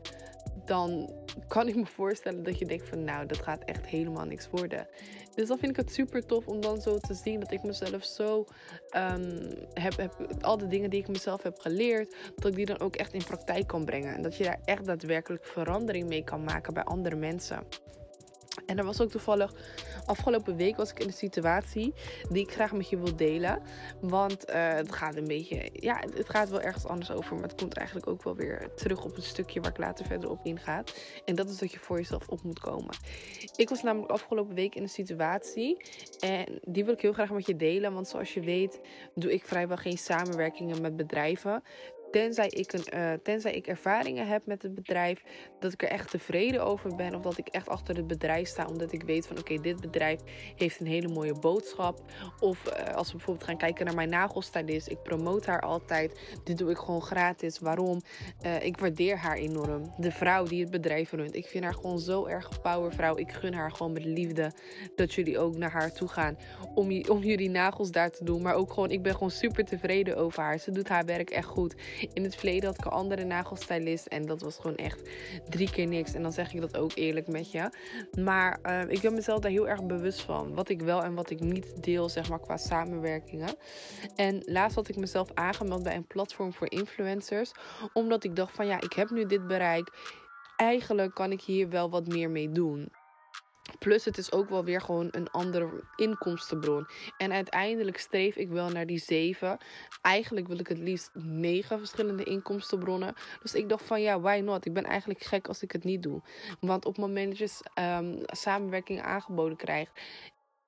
Dan 0.65 1.13
kan 1.49 1.69
ik 1.69 1.77
me 1.77 1.87
voorstellen 1.87 2.43
dat 2.43 2.59
je 2.59 2.67
denkt 2.67 2.89
van 2.89 3.05
nou, 3.05 3.27
dat 3.27 3.43
gaat 3.43 3.65
echt 3.65 3.87
helemaal 3.87 4.25
niks 4.25 4.49
worden. 4.51 4.89
Dus 5.35 5.49
dan 5.49 5.59
vind 5.59 5.71
ik 5.71 5.77
het 5.77 5.93
super 5.93 6.27
tof 6.27 6.47
om 6.47 6.61
dan 6.61 6.81
zo 6.81 6.99
te 6.99 7.15
zien 7.15 7.41
dat 7.41 7.53
ik 7.53 7.63
mezelf 7.63 8.05
zo 8.05 8.45
um, 8.97 9.53
heb, 9.73 9.97
heb, 9.97 10.15
al 10.41 10.59
de 10.59 10.67
dingen 10.67 10.91
die 10.91 11.01
ik 11.01 11.09
mezelf 11.09 11.43
heb 11.43 11.59
geleerd, 11.59 12.17
dat 12.37 12.51
ik 12.51 12.57
die 12.57 12.67
dan 12.67 12.81
ook 12.81 12.97
echt 12.97 13.13
in 13.13 13.25
praktijk 13.25 13.67
kan 13.67 13.85
brengen. 13.85 14.15
En 14.15 14.23
dat 14.23 14.37
je 14.37 14.45
daar 14.45 14.61
echt 14.65 14.85
daadwerkelijk 14.85 15.45
verandering 15.45 16.09
mee 16.09 16.25
kan 16.25 16.45
maken 16.45 16.75
bij 16.75 16.85
andere 16.85 17.17
mensen. 17.17 17.63
En 18.67 18.79
er 18.79 18.85
was 18.85 19.01
ook 19.01 19.11
toevallig, 19.11 19.53
afgelopen 20.07 20.57
week 20.57 20.77
was 20.77 20.91
ik 20.91 21.01
in 21.01 21.07
een 21.07 21.13
situatie 21.13 21.95
die 22.31 22.43
ik 22.43 22.53
graag 22.53 22.73
met 22.73 22.89
je 22.89 22.99
wil 22.99 23.17
delen. 23.17 23.63
Want 24.01 24.51
uh, 24.51 24.73
het 24.73 24.93
gaat 24.93 25.17
een 25.17 25.27
beetje, 25.27 25.71
ja, 25.73 26.03
het 26.15 26.29
gaat 26.29 26.49
wel 26.49 26.61
ergens 26.61 26.87
anders 26.87 27.11
over. 27.11 27.35
Maar 27.35 27.49
het 27.49 27.61
komt 27.61 27.75
eigenlijk 27.75 28.07
ook 28.07 28.23
wel 28.23 28.37
weer 28.37 28.75
terug 28.75 29.05
op 29.05 29.17
een 29.17 29.23
stukje 29.23 29.61
waar 29.61 29.71
ik 29.71 29.79
later 29.79 30.07
verder 30.07 30.31
op 30.31 30.45
inga. 30.45 30.85
En 31.25 31.35
dat 31.35 31.49
is 31.49 31.59
dat 31.59 31.73
je 31.73 31.79
voor 31.79 31.97
jezelf 31.97 32.29
op 32.29 32.43
moet 32.43 32.61
komen. 32.61 32.95
Ik 33.57 33.69
was 33.69 33.83
namelijk 33.83 34.13
afgelopen 34.13 34.55
week 34.55 34.75
in 34.75 34.83
een 34.83 34.89
situatie. 34.89 35.77
En 36.21 36.61
die 36.63 36.85
wil 36.85 36.95
ik 36.95 37.01
heel 37.01 37.13
graag 37.13 37.31
met 37.31 37.47
je 37.47 37.57
delen. 37.57 37.95
Want 37.95 38.09
zoals 38.09 38.35
je 38.35 38.41
weet, 38.41 38.81
doe 39.15 39.33
ik 39.33 39.45
vrijwel 39.45 39.77
geen 39.77 39.99
samenwerkingen 39.99 40.81
met 40.81 40.97
bedrijven. 40.97 41.63
Tenzij 42.13 42.49
ik, 42.49 42.73
een, 42.73 42.85
uh, 42.95 43.13
tenzij 43.23 43.53
ik 43.53 43.67
ervaringen 43.67 44.27
heb 44.27 44.47
met 44.47 44.63
het 44.63 44.75
bedrijf, 44.75 45.23
dat 45.61 45.73
ik 45.73 45.83
er 45.83 45.89
echt 45.89 46.11
tevreden 46.11 46.65
over 46.65 46.97
ben. 46.97 47.15
Of 47.15 47.23
dat 47.23 47.39
ik 47.39 47.49
echt 47.49 47.69
achter 47.69 47.97
het 47.97 48.07
bedrijf 48.07 48.49
sta, 48.49 48.67
omdat 48.67 48.93
ik 48.93 49.03
weet 49.03 49.27
van 49.27 49.39
oké, 49.39 49.61
dit 49.61 49.81
bedrijf 49.81 50.21
heeft 50.57 50.81
een 50.81 50.87
hele 50.87 51.09
mooie 51.09 51.39
boodschap. 51.39 52.01
Of 52.41 52.67
uh, 52.67 52.95
als 52.95 53.07
we 53.07 53.17
bijvoorbeeld 53.17 53.47
gaan 53.47 53.57
kijken 53.57 53.85
naar 53.87 53.95
mijn 53.95 54.09
nagelstylist, 54.09 54.89
ik 54.89 55.03
promote 55.03 55.51
haar 55.51 55.61
altijd. 55.61 56.21
Dit 56.45 56.59
doe 56.59 56.71
ik 56.71 56.77
gewoon 56.77 57.03
gratis. 57.03 57.59
Waarom? 57.59 58.01
Uh, 58.47 58.63
ik 58.63 58.79
waardeer 58.79 59.17
haar 59.17 59.37
enorm. 59.37 59.95
De 59.99 60.13
vrouw 60.13 60.45
die 60.45 60.61
het 60.61 60.71
bedrijf 60.71 61.11
runt. 61.11 61.35
Ik 61.35 61.47
vind 61.47 61.65
haar 61.65 61.75
gewoon 61.75 61.99
zo 61.99 62.27
erg 62.27 62.51
een 62.51 62.61
powervrouw. 62.61 63.17
Ik 63.17 63.33
gun 63.33 63.55
haar 63.55 63.71
gewoon 63.73 63.93
met 63.93 64.05
liefde 64.05 64.53
dat 64.97 65.13
jullie 65.15 65.39
ook 65.39 65.57
naar 65.57 65.71
haar 65.71 65.93
toe 65.93 66.09
gaan. 66.09 66.39
Om, 66.75 67.03
om 67.09 67.23
jullie 67.23 67.51
nagels 67.51 67.91
daar 67.91 68.11
te 68.11 68.25
doen. 68.25 68.43
Maar 68.43 68.55
ook 68.55 68.73
gewoon, 68.73 68.91
ik 68.91 69.03
ben 69.03 69.13
gewoon 69.13 69.31
super 69.31 69.65
tevreden 69.65 70.17
over 70.17 70.43
haar. 70.43 70.59
Ze 70.59 70.71
doet 70.71 70.89
haar 70.89 71.05
werk 71.05 71.31
echt 71.31 71.47
goed. 71.47 71.75
In 72.13 72.23
het 72.23 72.35
verleden 72.35 72.69
had 72.69 72.79
ik 72.79 72.85
een 72.85 72.91
andere 72.91 73.25
nagelstylist 73.25 74.07
en 74.07 74.27
dat 74.27 74.41
was 74.43 74.57
gewoon 74.57 74.77
echt 74.77 75.11
drie 75.49 75.71
keer 75.71 75.87
niks. 75.87 76.15
En 76.15 76.23
dan 76.23 76.33
zeg 76.33 76.53
ik 76.55 76.61
dat 76.61 76.77
ook 76.77 76.93
eerlijk 76.95 77.29
met 77.29 77.51
je. 77.51 77.71
Maar 78.21 78.59
uh, 78.63 78.81
ik 78.89 79.01
ben 79.01 79.15
mezelf 79.15 79.41
daar 79.41 79.51
heel 79.51 79.69
erg 79.69 79.87
bewust 79.87 80.21
van. 80.21 80.55
Wat 80.55 80.69
ik 80.69 80.83
wel 80.83 81.03
en 81.03 81.15
wat 81.15 81.31
ik 81.31 81.41
niet 81.41 81.83
deel, 81.83 82.09
zeg 82.09 82.29
maar, 82.29 82.41
qua 82.41 82.57
samenwerkingen. 82.57 83.57
En 84.15 84.43
laatst 84.45 84.77
had 84.77 84.89
ik 84.89 84.97
mezelf 84.97 85.29
aangemeld 85.35 85.83
bij 85.83 85.97
een 85.97 86.07
platform 86.07 86.53
voor 86.53 86.71
influencers. 86.71 87.53
Omdat 87.93 88.25
ik 88.25 88.37
dacht 88.37 88.55
van 88.55 88.67
ja, 88.67 88.81
ik 88.81 88.93
heb 88.93 89.11
nu 89.11 89.27
dit 89.27 89.47
bereik. 89.47 89.91
Eigenlijk 90.57 91.15
kan 91.15 91.33
ik 91.33 91.41
hier 91.41 91.69
wel 91.69 91.91
wat 91.91 92.07
meer 92.07 92.31
mee 92.31 92.51
doen. 92.51 92.93
Plus 93.83 94.05
het 94.05 94.19
is 94.19 94.33
ook 94.33 94.49
wel 94.49 94.65
weer 94.65 94.81
gewoon 94.81 95.09
een 95.11 95.31
andere 95.31 95.69
inkomstenbron. 95.97 96.87
En 97.19 97.33
uiteindelijk 97.33 97.99
streef 97.99 98.37
ik 98.37 98.49
wel 98.49 98.69
naar 98.69 98.87
die 98.87 98.99
zeven. 98.99 99.59
Eigenlijk 100.03 100.47
wil 100.47 100.59
ik 100.59 100.69
het 100.69 100.79
liefst 100.79 101.11
negen 101.15 101.79
verschillende 101.79 102.25
inkomstenbronnen. 102.25 103.15
Dus 103.43 103.55
ik 103.55 103.69
dacht 103.69 103.85
van 103.85 104.03
ja, 104.03 104.21
why 104.21 104.41
not? 104.45 104.67
Ik 104.67 104.73
ben 104.73 104.85
eigenlijk 104.85 105.23
gek 105.23 105.49
als 105.49 105.63
ik 105.63 105.73
het 105.73 105.85
niet 105.85 106.03
doe. 106.03 106.23
Want 106.61 106.85
op 106.85 106.97
dat 106.97 107.39
je 107.39 107.61
um, 107.75 108.19
samenwerking 108.27 109.03
aangeboden 109.03 109.57
krijgt. 109.57 110.01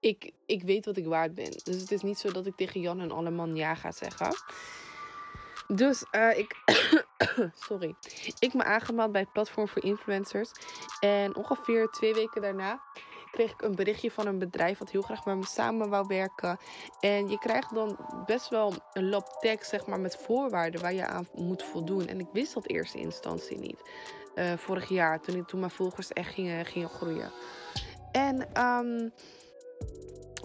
Ik, 0.00 0.30
ik 0.46 0.62
weet 0.62 0.84
wat 0.84 0.96
ik 0.96 1.06
waard 1.06 1.34
ben. 1.34 1.50
Dus 1.50 1.80
het 1.80 1.90
is 1.90 2.02
niet 2.02 2.18
zo 2.18 2.32
dat 2.32 2.46
ik 2.46 2.56
tegen 2.56 2.80
Jan 2.80 3.00
en 3.00 3.10
Alleman 3.10 3.56
ja 3.56 3.74
ga 3.74 3.92
zeggen. 3.92 4.34
Dus 5.66 6.04
uh, 6.12 6.38
ik. 6.38 6.54
sorry. 7.68 7.94
Ik 8.38 8.54
me 8.54 8.64
aangemeld 8.64 9.12
bij 9.12 9.20
het 9.20 9.32
platform 9.32 9.68
voor 9.68 9.84
influencers. 9.84 10.50
En 11.00 11.36
ongeveer 11.36 11.88
twee 11.88 12.14
weken 12.14 12.42
daarna 12.42 12.80
kreeg 13.34 13.52
ik 13.52 13.62
een 13.62 13.74
berichtje 13.74 14.10
van 14.10 14.26
een 14.26 14.38
bedrijf 14.38 14.78
wat 14.78 14.90
heel 14.90 15.02
graag 15.02 15.24
met 15.24 15.36
me 15.36 15.46
samen 15.46 15.88
wou 15.88 16.06
werken. 16.06 16.58
En 17.00 17.28
je 17.28 17.38
krijgt 17.38 17.74
dan 17.74 17.98
best 18.26 18.48
wel 18.48 18.72
een 18.92 19.08
lab 19.08 19.28
tekst, 19.40 19.70
zeg 19.70 19.86
maar, 19.86 20.00
met 20.00 20.16
voorwaarden 20.16 20.80
waar 20.80 20.94
je 20.94 21.06
aan 21.06 21.28
moet 21.34 21.62
voldoen. 21.62 22.06
En 22.06 22.20
ik 22.20 22.28
wist 22.32 22.54
dat 22.54 22.68
eerste 22.68 22.98
instantie 22.98 23.58
niet. 23.58 23.90
Uh, 24.34 24.52
vorig 24.56 24.88
jaar, 24.88 25.20
toen, 25.20 25.36
ik, 25.36 25.46
toen 25.46 25.60
mijn 25.60 25.72
volgers 25.72 26.12
echt 26.12 26.32
gingen, 26.32 26.64
gingen 26.64 26.88
groeien. 26.88 27.32
En 28.12 28.62
um, 28.62 29.12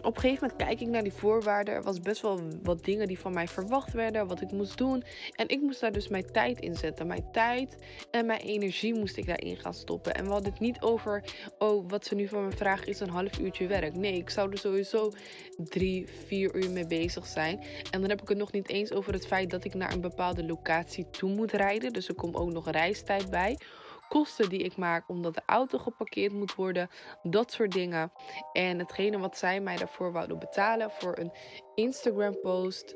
op 0.01 0.15
een 0.15 0.21
gegeven 0.21 0.47
moment 0.47 0.67
kijk 0.67 0.81
ik 0.81 0.87
naar 0.87 1.03
die 1.03 1.13
voorwaarden. 1.13 1.73
Er 1.73 1.83
was 1.83 1.99
best 1.99 2.21
wel 2.21 2.41
wat 2.63 2.83
dingen 2.85 3.07
die 3.07 3.19
van 3.19 3.33
mij 3.33 3.47
verwacht 3.47 3.93
werden, 3.93 4.27
wat 4.27 4.41
ik 4.41 4.51
moest 4.51 4.77
doen. 4.77 5.03
En 5.35 5.47
ik 5.47 5.61
moest 5.61 5.79
daar 5.79 5.91
dus 5.91 6.07
mijn 6.07 6.31
tijd 6.31 6.59
in 6.59 6.75
zetten. 6.75 7.07
Mijn 7.07 7.31
tijd 7.31 7.77
en 8.11 8.25
mijn 8.25 8.39
energie 8.39 8.93
moest 8.93 9.17
ik 9.17 9.25
daarin 9.25 9.57
gaan 9.57 9.73
stoppen. 9.73 10.15
En 10.15 10.25
we 10.25 10.31
hadden 10.31 10.51
het 10.51 10.61
niet 10.61 10.81
over, 10.81 11.23
oh, 11.57 11.89
wat 11.89 12.05
ze 12.05 12.15
nu 12.15 12.27
van 12.27 12.45
me 12.45 12.51
vragen 12.51 12.87
is 12.87 12.99
een 12.99 13.09
half 13.09 13.39
uurtje 13.39 13.67
werk. 13.67 13.95
Nee, 13.95 14.13
ik 14.13 14.29
zou 14.29 14.51
er 14.51 14.57
sowieso 14.57 15.11
drie, 15.57 16.07
vier 16.25 16.55
uur 16.55 16.71
mee 16.71 16.87
bezig 16.87 17.25
zijn. 17.25 17.59
En 17.91 18.01
dan 18.01 18.09
heb 18.09 18.21
ik 18.21 18.29
het 18.29 18.37
nog 18.37 18.51
niet 18.51 18.69
eens 18.69 18.91
over 18.91 19.13
het 19.13 19.27
feit 19.27 19.49
dat 19.49 19.63
ik 19.63 19.73
naar 19.73 19.93
een 19.93 20.01
bepaalde 20.01 20.43
locatie 20.43 21.09
toe 21.09 21.29
moet 21.29 21.51
rijden. 21.51 21.93
Dus 21.93 22.07
er 22.07 22.15
komt 22.15 22.35
ook 22.35 22.51
nog 22.51 22.71
reistijd 22.71 23.29
bij 23.29 23.57
kosten 24.09 24.49
die 24.49 24.59
ik 24.59 24.77
maak 24.77 25.09
omdat 25.09 25.33
de 25.33 25.41
auto 25.45 25.77
geparkeerd 25.77 26.33
moet 26.33 26.55
worden, 26.55 26.89
dat 27.23 27.51
soort 27.51 27.71
dingen. 27.71 28.11
En 28.53 28.79
hetgene 28.79 29.19
wat 29.19 29.37
zij 29.37 29.61
mij 29.61 29.75
daarvoor 29.75 30.11
wouden 30.11 30.39
betalen 30.39 30.91
voor 30.91 31.17
een 31.17 31.31
Instagram 31.75 32.39
post 32.41 32.95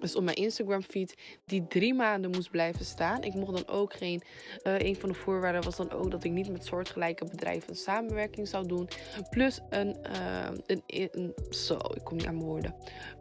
dus 0.00 0.16
op 0.16 0.22
mijn 0.22 0.36
Instagram 0.36 0.82
feed 0.82 1.14
die 1.44 1.66
drie 1.66 1.94
maanden 1.94 2.30
moest 2.30 2.50
blijven 2.50 2.84
staan. 2.84 3.22
Ik 3.22 3.34
mocht 3.34 3.52
dan 3.52 3.68
ook 3.68 3.94
geen. 3.94 4.22
Uh, 4.62 4.78
een 4.78 4.96
van 4.96 5.08
de 5.08 5.14
voorwaarden 5.14 5.62
was 5.62 5.76
dan 5.76 5.90
ook 5.90 6.10
dat 6.10 6.24
ik 6.24 6.30
niet 6.30 6.50
met 6.50 6.64
soortgelijke 6.64 7.24
bedrijven 7.24 7.70
een 7.70 7.76
samenwerking 7.76 8.48
zou 8.48 8.66
doen. 8.66 8.88
Plus 9.30 9.60
een, 9.70 9.96
uh, 10.12 10.48
een, 10.66 10.82
een. 10.86 11.34
Zo, 11.50 11.74
ik 11.94 12.04
kom 12.04 12.16
niet 12.16 12.26
aan 12.26 12.34
mijn 12.34 12.46
woorden. 12.46 12.74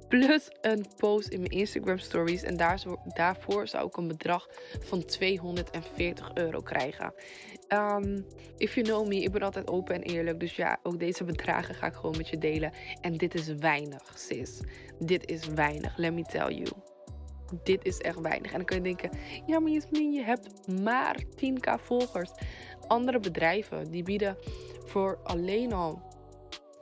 Plus 0.08 0.50
een 0.62 0.86
post 0.98 1.28
in 1.28 1.40
mijn 1.40 1.52
Instagram 1.52 1.98
stories. 1.98 2.44
En 2.44 2.58
daar, 2.58 2.84
daarvoor 3.14 3.68
zou 3.68 3.88
ik 3.88 3.98
een 3.98 4.08
bedrag 4.08 4.48
van 4.80 5.06
240 5.06 6.32
euro 6.34 6.62
krijgen. 6.62 7.14
Um, 7.70 8.26
if 8.58 8.76
you 8.76 8.86
know 8.86 9.08
me, 9.08 9.22
ik 9.22 9.32
ben 9.32 9.42
altijd 9.42 9.68
open 9.68 9.96
en 9.96 10.02
eerlijk. 10.02 10.40
Dus 10.40 10.56
ja, 10.56 10.80
ook 10.84 11.00
deze 11.00 11.24
bedragen 11.24 11.76
ga 11.76 11.88
ik 11.88 11.94
gewoon 11.94 12.18
met 12.18 12.30
je 12.30 12.38
delen. 12.38 12.72
En 13.02 13.18
dit 13.18 13.36
is 13.36 13.48
weinig, 13.48 14.12
sis. 14.16 14.62
Dit 15.00 15.30
is 15.30 15.48
weinig, 15.48 15.98
let 15.98 16.14
me 16.14 16.24
tell 16.24 16.54
you. 16.54 16.68
Dit 17.64 17.86
is 17.86 17.98
echt 17.98 18.20
weinig. 18.20 18.52
En 18.52 18.58
dan 18.58 18.66
kun 18.66 18.76
je 18.76 18.84
denken, 18.84 19.10
ja 19.46 19.60
maar 19.60 19.72
Jasmin, 19.72 20.12
je 20.12 20.24
hebt 20.24 20.68
maar 20.82 21.24
10k 21.24 21.82
volgers. 21.82 22.32
Andere 22.88 23.20
bedrijven, 23.20 23.92
die 23.92 24.04
bieden 24.04 24.38
voor 24.86 25.20
alleen 25.24 25.74
al 25.74 26.07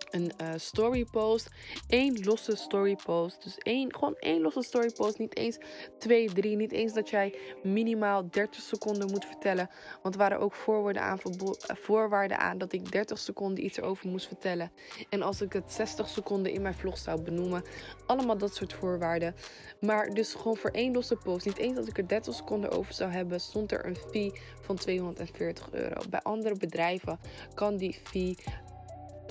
een 0.09 0.31
uh, 0.41 0.47
story 0.55 1.05
post. 1.11 1.49
één 1.87 2.23
losse 2.23 2.55
story 2.55 2.95
post. 3.05 3.43
Dus 3.43 3.57
één, 3.57 3.95
gewoon 3.95 4.15
één 4.19 4.41
losse 4.41 4.61
story 4.61 4.91
post. 4.91 5.19
Niet 5.19 5.37
eens 5.37 5.57
twee, 5.99 6.33
drie. 6.33 6.55
Niet 6.55 6.71
eens 6.71 6.93
dat 6.93 7.09
jij 7.09 7.35
minimaal 7.63 8.29
30 8.29 8.61
seconden 8.61 9.11
moet 9.11 9.25
vertellen. 9.25 9.69
Want 10.01 10.15
er 10.15 10.19
waren 10.21 10.39
ook 10.39 10.53
voorwaarden 10.53 11.01
aan, 11.01 11.19
eh, 11.19 11.75
voorwaarden 11.75 12.39
aan 12.39 12.57
dat 12.57 12.73
ik 12.73 12.91
30 12.91 13.19
seconden 13.19 13.65
iets 13.65 13.77
erover 13.77 14.09
moest 14.09 14.27
vertellen. 14.27 14.71
En 15.09 15.21
als 15.21 15.41
ik 15.41 15.53
het 15.53 15.71
60 15.71 16.07
seconden 16.07 16.51
in 16.51 16.61
mijn 16.61 16.73
vlog 16.73 16.97
zou 16.97 17.21
benoemen. 17.21 17.63
Allemaal 18.05 18.37
dat 18.37 18.55
soort 18.55 18.73
voorwaarden. 18.73 19.35
Maar 19.81 20.09
dus 20.09 20.33
gewoon 20.33 20.57
voor 20.57 20.69
één 20.69 20.93
losse 20.93 21.15
post. 21.15 21.45
Niet 21.45 21.57
eens 21.57 21.75
dat 21.75 21.87
ik 21.87 21.97
er 21.97 22.07
30 22.07 22.33
seconden 22.33 22.71
over 22.71 22.93
zou 22.93 23.11
hebben. 23.11 23.39
Stond 23.39 23.71
er 23.71 23.85
een 23.85 23.97
fee 24.11 24.33
van 24.61 24.75
240 24.75 25.71
euro. 25.71 26.01
Bij 26.09 26.21
andere 26.21 26.55
bedrijven 26.55 27.19
kan 27.53 27.77
die 27.77 27.99
fee 28.03 28.37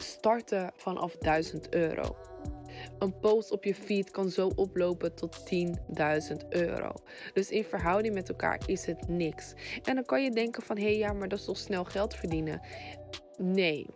starten 0.01 0.73
vanaf 0.77 1.17
1000 1.17 1.75
euro. 1.75 2.17
Een 2.99 3.19
post 3.19 3.51
op 3.51 3.65
je 3.65 3.75
feed 3.75 4.11
kan 4.11 4.31
zo 4.31 4.51
oplopen 4.55 5.15
tot 5.15 5.55
10.000 6.31 6.49
euro. 6.49 6.93
Dus 7.33 7.51
in 7.51 7.65
verhouding 7.65 8.15
met 8.15 8.29
elkaar 8.29 8.61
is 8.67 8.87
het 8.87 9.09
niks. 9.09 9.55
En 9.83 9.95
dan 9.95 10.05
kan 10.05 10.23
je 10.23 10.31
denken 10.31 10.63
van, 10.63 10.79
hé 10.79 10.89
ja, 10.89 11.13
maar 11.13 11.29
dat 11.29 11.39
is 11.39 11.45
toch 11.45 11.57
snel 11.57 11.85
geld 11.85 12.15
verdienen? 12.15 12.61
Nee, 13.37 13.87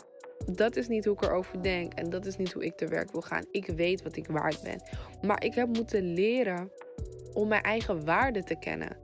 dat 0.46 0.76
is 0.76 0.88
niet 0.88 1.04
hoe 1.04 1.14
ik 1.14 1.22
erover 1.22 1.62
denk. 1.62 1.92
En 1.94 2.10
dat 2.10 2.26
is 2.26 2.36
niet 2.36 2.52
hoe 2.52 2.64
ik 2.64 2.76
te 2.76 2.86
werk 2.86 3.12
wil 3.12 3.20
gaan. 3.20 3.44
Ik 3.50 3.66
weet 3.66 4.02
wat 4.02 4.16
ik 4.16 4.26
waard 4.26 4.62
ben. 4.62 4.82
Maar 5.22 5.44
ik 5.44 5.54
heb 5.54 5.76
moeten 5.76 6.12
leren 6.12 6.70
om 7.32 7.48
mijn 7.48 7.62
eigen 7.62 8.04
waarde 8.04 8.42
te 8.42 8.58
kennen. 8.58 8.96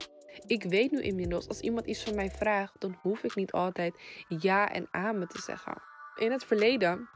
Ik 0.47 0.63
weet 0.63 0.91
nu 0.91 1.01
inmiddels, 1.01 1.47
als 1.47 1.59
iemand 1.59 1.85
iets 1.85 2.03
van 2.03 2.15
mij 2.15 2.29
vraagt, 2.29 2.73
dan 2.79 2.97
hoef 3.01 3.23
ik 3.23 3.35
niet 3.35 3.51
altijd 3.51 3.95
ja 4.27 4.71
en 4.71 4.87
amen 4.91 5.27
te 5.27 5.41
zeggen 5.41 5.93
in 6.15 6.31
het 6.31 6.45
verleden. 6.45 7.09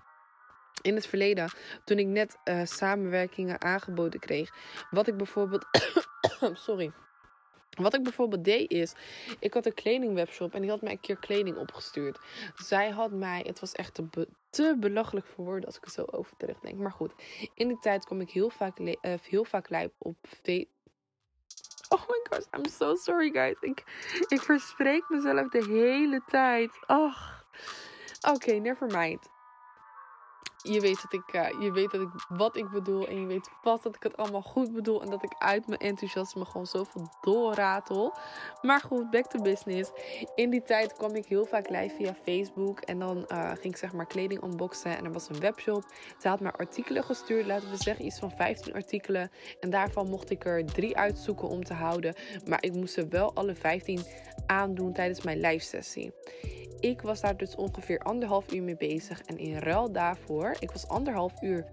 In 0.82 0.96
het 0.96 1.08
verleden, 1.08 1.52
toen 1.84 1.98
ik 1.98 2.08
net 2.08 2.38
uh, 2.46 2.62
samenwerkingen 2.66 3.62
aangeboden 3.62 4.20
kreeg. 4.20 4.54
Wat 4.90 5.08
ik 5.08 5.18
bijvoorbeeld. 5.18 5.66
sorry. 6.54 6.92
Wat 7.80 7.94
ik 7.94 8.04
bijvoorbeeld 8.04 8.44
deed 8.44 8.72
is, 8.72 8.94
ik 9.40 9.54
had 9.54 9.66
een 9.66 9.74
kledingwebshop 9.74 10.54
en 10.54 10.62
die 10.62 10.70
had 10.70 10.82
mij 10.82 10.92
een 10.92 11.00
keer 11.00 11.18
kleding 11.18 11.58
opgestuurd. 11.58 12.20
Zij 12.56 12.90
had 12.90 13.12
mij, 13.12 13.44
het 13.48 13.60
was 13.60 13.72
echt 13.72 13.94
te, 13.94 14.28
te 14.50 14.76
belachelijk 14.80 15.26
voor 15.26 15.46
woorden 15.46 15.66
als 15.66 15.78
ik 15.78 15.86
er 15.86 15.92
zo 15.92 16.06
over 16.12 16.38
terugdenk. 16.38 16.78
Maar 16.78 16.92
goed, 16.92 17.14
in 17.54 17.68
die 17.68 17.80
tijd 17.80 18.06
kwam 18.06 18.22
ik 18.22 18.30
heel 18.30 18.50
vaak, 18.50 18.80
uh, 18.80 18.94
heel 19.22 19.46
vaak 19.46 19.70
live 19.70 19.92
op 19.98 20.16
Oh 21.90 22.08
my 22.08 22.20
gosh, 22.30 22.46
I'm 22.54 22.66
so 22.66 22.96
sorry 22.96 23.32
guys. 23.32 23.58
Ik, 23.62 23.84
ik 24.28 24.42
verspreek 24.42 25.10
mezelf 25.10 25.50
de 25.50 25.66
hele 25.66 26.22
tijd. 26.28 26.72
Ach. 26.86 27.46
Okay, 28.26 28.60
never 28.60 28.88
mind. 28.88 29.28
Je 30.64 30.80
weet, 30.80 31.02
dat 31.02 31.14
ik, 31.14 31.34
uh, 31.34 31.62
je 31.62 31.72
weet 31.72 31.92
dat 31.92 32.02
ik 32.02 32.10
wat 32.30 32.56
ik 32.56 32.70
bedoel. 32.70 33.08
En 33.08 33.22
je 33.22 33.26
weet 33.26 33.50
vast 33.62 33.84
dat 33.84 33.96
ik 33.96 34.04
het 34.04 34.18
allemaal 34.18 34.42
goed 34.42 34.74
bedoel. 34.74 35.02
En 35.02 35.10
dat 35.10 35.24
ik 35.24 35.36
uit 35.38 35.68
mijn 35.68 35.80
enthousiasme 35.80 36.46
gewoon 36.46 36.68
zoveel 36.68 37.10
doorratel. 37.22 38.14
Maar 38.62 38.80
goed, 38.80 39.10
back 39.10 39.26
to 39.26 39.42
business. 39.42 39.92
In 40.36 40.50
die 40.50 40.64
tijd 40.64 40.94
kwam 40.94 41.16
ik 41.16 41.26
heel 41.26 41.46
vaak 41.46 41.70
live 41.70 41.96
via 41.96 42.16
Facebook. 42.24 42.80
En 42.80 43.00
dan 43.00 43.26
uh, 43.28 43.50
ging 43.50 43.74
ik 43.74 43.78
zeg 43.78 43.94
maar 43.94 44.08
kleding 44.08 44.44
unboxen. 44.44 44.98
En 44.98 45.06
er 45.06 45.12
was 45.12 45.30
een 45.30 45.40
webshop. 45.40 45.84
Ze 46.18 46.28
had 46.28 46.40
me 46.40 46.52
artikelen 46.52 47.04
gestuurd. 47.04 47.46
Laten 47.46 47.70
we 47.70 47.78
zeggen 47.78 48.06
iets 48.06 48.20
van 48.20 48.32
15 48.32 48.74
artikelen. 48.74 49.32
En 49.60 49.70
daarvan 49.70 50.10
mocht 50.10 50.30
ik 50.30 50.46
er 50.46 50.66
drie 50.66 50.98
uitzoeken 50.98 51.48
om 51.48 51.64
te 51.64 51.74
houden. 51.74 52.16
Maar 52.46 52.64
ik 52.64 52.74
moest 52.74 52.94
ze 52.94 53.08
wel 53.08 53.34
alle 53.34 53.56
15 53.56 54.02
aandoen 54.46 54.94
tijdens 54.94 55.24
mijn 55.24 55.40
live 55.40 55.66
sessie. 55.66 56.14
Ik 56.80 57.02
was 57.02 57.22
daar 57.22 57.38
dus 57.38 57.56
ongeveer 57.56 58.00
anderhalf 58.00 58.54
uur 58.54 58.64
mee 58.64 58.78
bezig. 58.78 59.22
En 59.22 59.38
in 59.38 59.58
ruil 59.58 59.92
daarvoor, 59.92 60.49
ik 60.60 60.72
was 60.72 60.88
anderhalf 60.88 61.42
uur 61.42 61.66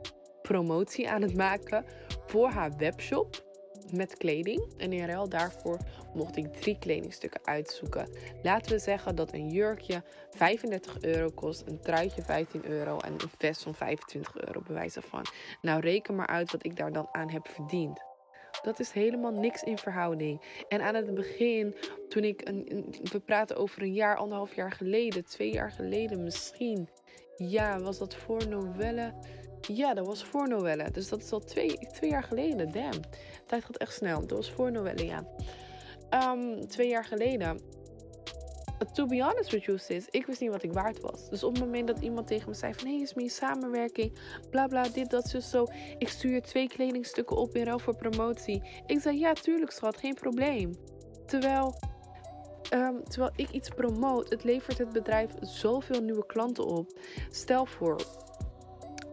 promotie 0.42 1.11
aan 1.11 1.23
het 1.23 1.37
maken 1.37 1.85
voor 2.26 2.49
haar 2.49 2.76
webshop 2.76 3.45
met 3.92 4.16
kleding. 4.16 4.73
En 4.76 4.92
in 4.92 5.06
ruil 5.06 5.28
daarvoor 5.28 5.78
mocht 6.14 6.37
ik 6.37 6.52
drie 6.52 6.78
kledingstukken 6.78 7.40
uitzoeken. 7.45 8.09
Laten 8.42 8.73
we 8.73 8.78
zeggen 8.78 9.16
dat 9.16 9.33
een 9.33 9.49
jurkje 9.49 10.02
35 10.30 11.02
euro 11.02 11.30
kost, 11.30 11.62
een 11.66 11.80
truitje 11.80 12.23
15 12.23 12.66
euro 12.66 12.99
en 12.99 13.12
een 13.12 13.30
vest 13.38 13.62
van 13.62 13.75
25 13.75 14.37
euro 14.37 14.61
bewijzen 14.66 15.02
van. 15.02 15.26
Nou 15.62 15.80
reken 15.80 16.14
maar 16.14 16.26
uit 16.26 16.52
wat 16.52 16.64
ik 16.64 16.76
daar 16.76 16.92
dan 16.92 17.09
aan 17.12 17.30
heb 17.30 17.49
verdiend. 17.49 18.04
Dat 18.62 18.80
is 18.80 18.92
helemaal 18.92 19.33
niks 19.33 19.62
in 19.62 19.78
verhouding. 19.78 20.64
En 20.68 20.80
aan 20.80 20.95
het 20.95 21.14
begin, 21.14 21.75
toen 22.09 22.25
ik, 22.25 22.49
een, 22.49 22.87
we 23.02 23.21
praten 23.21 23.56
over 23.56 23.83
een 23.83 23.92
jaar, 23.92 24.16
anderhalf 24.16 24.54
jaar 24.54 24.73
geleden, 24.73 25.25
twee 25.25 25.52
jaar 25.52 25.71
geleden 25.71 26.23
misschien. 26.23 26.88
Ja, 27.37 27.81
was 27.81 27.99
dat 27.99 28.14
voor 28.14 28.49
novelle? 28.49 29.12
Ja, 29.61 29.95
dat 29.95 30.07
was 30.07 30.25
voor 30.25 30.49
Noelle. 30.49 30.90
Dus 30.90 31.09
dat 31.09 31.23
is 31.23 31.33
al 31.33 31.40
twee, 31.40 31.78
twee 31.93 32.11
jaar 32.11 32.23
geleden. 32.23 32.73
Damn. 32.73 33.00
tijd 33.47 33.64
gaat 33.64 33.76
echt 33.76 33.95
snel. 33.95 34.21
Dat 34.21 34.37
was 34.37 34.50
voor 34.50 34.73
Noelle, 34.73 35.05
ja. 35.05 35.26
Ehm, 36.11 36.66
twee 36.66 36.88
jaar 36.88 37.05
geleden. 37.05 37.61
To 38.93 39.07
be 39.07 39.23
honest 39.23 39.50
with 39.50 39.64
you, 39.64 39.78
sis, 39.78 40.07
ik 40.11 40.26
wist 40.26 40.40
niet 40.40 40.50
wat 40.50 40.62
ik 40.62 40.73
waard 40.73 41.00
was. 41.00 41.28
Dus 41.28 41.43
op 41.43 41.55
het 41.55 41.64
moment 41.64 41.87
dat 41.87 42.00
iemand 42.00 42.26
tegen 42.26 42.49
me 42.49 42.55
zei 42.55 42.75
van... 42.75 42.87
Hé, 42.87 42.93
hey, 42.93 43.02
is 43.02 43.14
mijn 43.14 43.31
samenwerking, 43.31 44.19
bla 44.50 44.66
bla, 44.66 44.83
dit, 44.83 45.11
dat, 45.11 45.28
zo, 45.28 45.40
zo. 45.40 45.66
Ik 45.99 46.09
stuur 46.09 46.43
twee 46.43 46.69
kledingstukken 46.69 47.37
op 47.37 47.55
in 47.55 47.64
ruil 47.64 47.78
voor 47.78 47.97
promotie. 47.97 48.62
Ik 48.87 49.00
zei, 49.00 49.19
ja, 49.19 49.33
tuurlijk 49.33 49.71
schat, 49.71 49.97
geen 49.97 50.14
probleem. 50.14 50.75
Terwijl, 51.26 51.75
um, 52.73 53.04
terwijl 53.04 53.32
ik 53.37 53.50
iets 53.50 53.68
promoot, 53.68 54.30
het 54.30 54.44
levert 54.44 54.78
het 54.78 54.92
bedrijf 54.92 55.30
zoveel 55.40 56.00
nieuwe 56.00 56.26
klanten 56.26 56.66
op. 56.66 56.99
Stel 57.30 57.66
voor, 57.66 57.96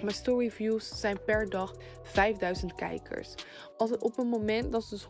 mijn 0.03 0.15
story 0.15 0.51
views 0.51 0.99
zijn 0.99 1.23
per 1.25 1.49
dag 1.49 1.75
5000 2.03 2.75
kijkers. 2.75 3.33
Als 3.77 3.89
het 3.89 4.01
op 4.01 4.17
een 4.17 4.27
moment, 4.27 4.71
dat 4.71 4.81
is 4.81 4.89
dus 4.89 5.03
100%. 5.03 5.05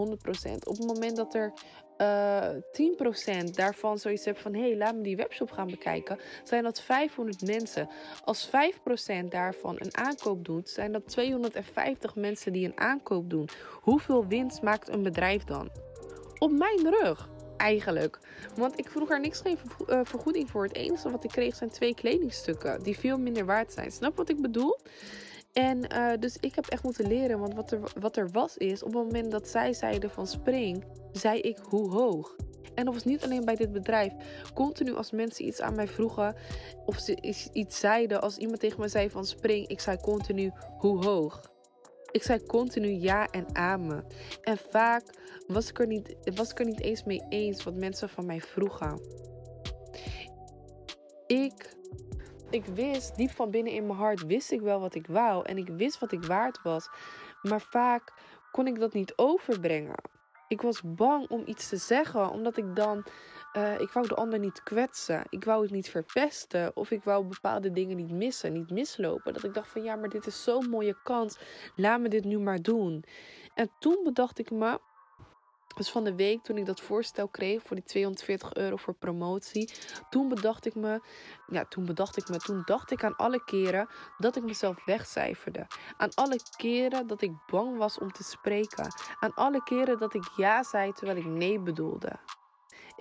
Op 0.63 0.77
het 0.77 0.87
moment 0.87 1.15
dat 1.15 1.35
er 1.35 1.53
uh, 1.97 2.49
eh, 2.49 3.43
10% 3.45 3.49
daarvan 3.51 3.97
zoiets 3.97 4.25
hebt 4.25 4.39
van... 4.39 4.53
hé, 4.53 4.61
hey, 4.61 4.77
laat 4.77 4.95
me 4.95 5.01
die 5.01 5.15
webshop 5.15 5.51
gaan 5.51 5.67
bekijken... 5.67 6.19
zijn 6.43 6.63
dat 6.63 6.81
500 6.81 7.41
mensen. 7.41 7.89
Als 8.23 8.47
5% 8.47 8.51
daarvan 9.29 9.75
een 9.79 9.97
aankoop 9.97 10.45
doet... 10.45 10.69
zijn 10.69 10.91
dat 10.91 11.07
250 11.07 12.15
mensen 12.15 12.53
die 12.53 12.65
een 12.65 12.79
aankoop 12.79 13.29
doen. 13.29 13.49
Hoeveel 13.81 14.27
winst 14.27 14.61
maakt 14.61 14.89
een 14.89 15.03
bedrijf 15.03 15.43
dan? 15.43 15.69
Op 16.37 16.51
mijn 16.51 16.89
rug 16.89 17.29
eigenlijk. 17.63 18.19
Want 18.55 18.79
ik 18.79 18.89
vroeg 18.89 19.09
haar 19.09 19.19
niks 19.19 19.39
geen 19.39 19.57
eh, 19.87 19.99
vergoeding 20.03 20.49
voor. 20.49 20.63
Het 20.63 20.75
enige 20.75 21.11
wat 21.11 21.23
ik 21.23 21.29
kreeg 21.29 21.55
zijn 21.55 21.69
twee 21.69 21.95
kledingstukken. 21.95 22.83
Die 22.83 22.97
veel 22.97 23.17
minder 23.17 23.45
waard 23.45 23.73
zijn. 23.73 23.91
Snap 23.91 24.15
wat 24.15 24.29
ik 24.29 24.41
bedoel? 24.41 24.79
En 25.53 25.93
uh, 25.93 26.11
dus 26.19 26.37
ik 26.39 26.55
heb 26.55 26.65
echt 26.65 26.83
moeten 26.83 27.07
leren. 27.07 27.39
Want 27.39 27.53
wat 27.53 27.71
er, 27.71 27.79
wat 27.99 28.17
er 28.17 28.29
was 28.31 28.57
is, 28.57 28.83
op 28.83 28.93
het 28.93 29.03
moment 29.03 29.31
dat 29.31 29.47
zij 29.47 29.73
zeiden 29.73 30.09
van 30.09 30.27
spring, 30.27 30.83
zei 31.11 31.39
ik 31.39 31.57
hoe 31.69 31.91
hoog. 31.91 32.35
En 32.75 32.85
dat 32.85 32.93
was 32.93 33.03
niet 33.03 33.23
alleen 33.23 33.45
bij 33.45 33.55
dit 33.55 33.71
bedrijf. 33.71 34.13
Continu 34.53 34.95
als 34.95 35.11
mensen 35.11 35.45
iets 35.45 35.61
aan 35.61 35.75
mij 35.75 35.87
vroegen 35.87 36.35
of 36.85 36.99
ze 36.99 37.49
iets 37.53 37.79
zeiden. 37.79 38.21
Als 38.21 38.37
iemand 38.37 38.59
tegen 38.59 38.79
me 38.79 38.87
zei 38.87 39.09
van 39.09 39.25
spring, 39.25 39.67
ik 39.67 39.79
zei 39.79 39.97
continu 39.97 40.51
hoe 40.77 41.05
hoog. 41.05 41.52
Ik 42.13 42.23
zei 42.23 42.45
continu 42.45 42.87
ja 42.87 43.27
en 43.27 43.55
amen. 43.55 44.05
En 44.41 44.57
vaak 44.57 45.03
was 45.47 45.69
ik, 45.69 45.79
er 45.79 45.87
niet, 45.87 46.15
was 46.35 46.53
er 46.53 46.65
niet 46.65 46.81
eens 46.81 47.03
mee 47.03 47.21
eens 47.29 47.63
wat 47.63 47.73
mensen 47.73 48.09
van 48.09 48.25
mij 48.25 48.41
vroegen. 48.41 49.01
Ik, 51.27 51.75
ik 52.49 52.65
wist, 52.65 53.15
diep 53.15 53.31
van 53.31 53.51
binnen 53.51 53.73
in 53.73 53.85
mijn 53.85 53.97
hart, 53.97 54.25
wist 54.25 54.51
ik 54.51 54.61
wel 54.61 54.79
wat 54.79 54.95
ik 54.95 55.07
wou. 55.07 55.45
En 55.45 55.57
ik 55.57 55.67
wist 55.67 55.99
wat 55.99 56.11
ik 56.11 56.23
waard 56.23 56.61
was. 56.61 56.89
Maar 57.41 57.61
vaak 57.61 58.13
kon 58.51 58.67
ik 58.67 58.79
dat 58.79 58.93
niet 58.93 59.13
overbrengen. 59.15 59.95
Ik 60.47 60.61
was 60.61 60.81
bang 60.81 61.29
om 61.29 61.41
iets 61.45 61.69
te 61.69 61.77
zeggen, 61.77 62.29
omdat 62.29 62.57
ik 62.57 62.75
dan 62.75 63.05
uh, 63.57 63.79
ik 63.79 63.91
wou 63.91 64.07
de 64.07 64.15
ander 64.15 64.39
niet 64.39 64.63
kwetsen. 64.63 65.23
Ik 65.29 65.43
wou 65.43 65.61
het 65.61 65.71
niet 65.71 65.89
verpesten. 65.89 66.75
Of 66.75 66.91
ik 66.91 67.03
wou 67.03 67.25
bepaalde 67.25 67.71
dingen 67.71 67.97
niet 67.97 68.11
missen, 68.11 68.53
niet 68.53 68.69
mislopen. 68.69 69.33
Dat 69.33 69.43
ik 69.43 69.53
dacht 69.53 69.69
van 69.69 69.83
ja, 69.83 69.95
maar 69.95 70.09
dit 70.09 70.27
is 70.27 70.43
zo'n 70.43 70.69
mooie 70.69 70.97
kans. 71.03 71.37
Laat 71.75 71.99
me 71.99 72.09
dit 72.09 72.23
nu 72.23 72.39
maar 72.39 72.61
doen. 72.61 73.03
En 73.53 73.71
toen 73.79 73.99
bedacht 74.03 74.39
ik 74.39 74.51
me. 74.51 74.79
Dus 75.75 75.89
van 75.91 76.03
de 76.03 76.15
week 76.15 76.43
toen 76.43 76.57
ik 76.57 76.65
dat 76.65 76.81
voorstel 76.81 77.27
kreeg 77.27 77.63
voor 77.63 77.75
die 77.75 77.85
240 77.85 78.53
euro 78.53 78.75
voor 78.75 78.93
promotie. 78.93 79.73
Toen 80.09 80.29
bedacht 80.29 80.65
ik 80.65 80.75
me. 80.75 81.01
Ja, 81.47 81.65
toen 81.65 81.85
bedacht 81.85 82.17
ik 82.17 82.29
me. 82.29 82.37
Toen 82.37 82.61
dacht 82.65 82.91
ik 82.91 83.03
aan 83.03 83.15
alle 83.15 83.43
keren 83.43 83.87
dat 84.17 84.35
ik 84.35 84.43
mezelf 84.43 84.85
wegcijferde. 84.85 85.67
Aan 85.97 86.13
alle 86.13 86.39
keren 86.57 87.07
dat 87.07 87.21
ik 87.21 87.31
bang 87.51 87.77
was 87.77 87.97
om 87.97 88.11
te 88.11 88.23
spreken. 88.23 88.93
Aan 89.19 89.33
alle 89.33 89.63
keren 89.63 89.99
dat 89.99 90.13
ik 90.13 90.29
ja 90.35 90.63
zei 90.63 90.91
terwijl 90.91 91.17
ik 91.17 91.25
nee 91.25 91.59
bedoelde. 91.59 92.19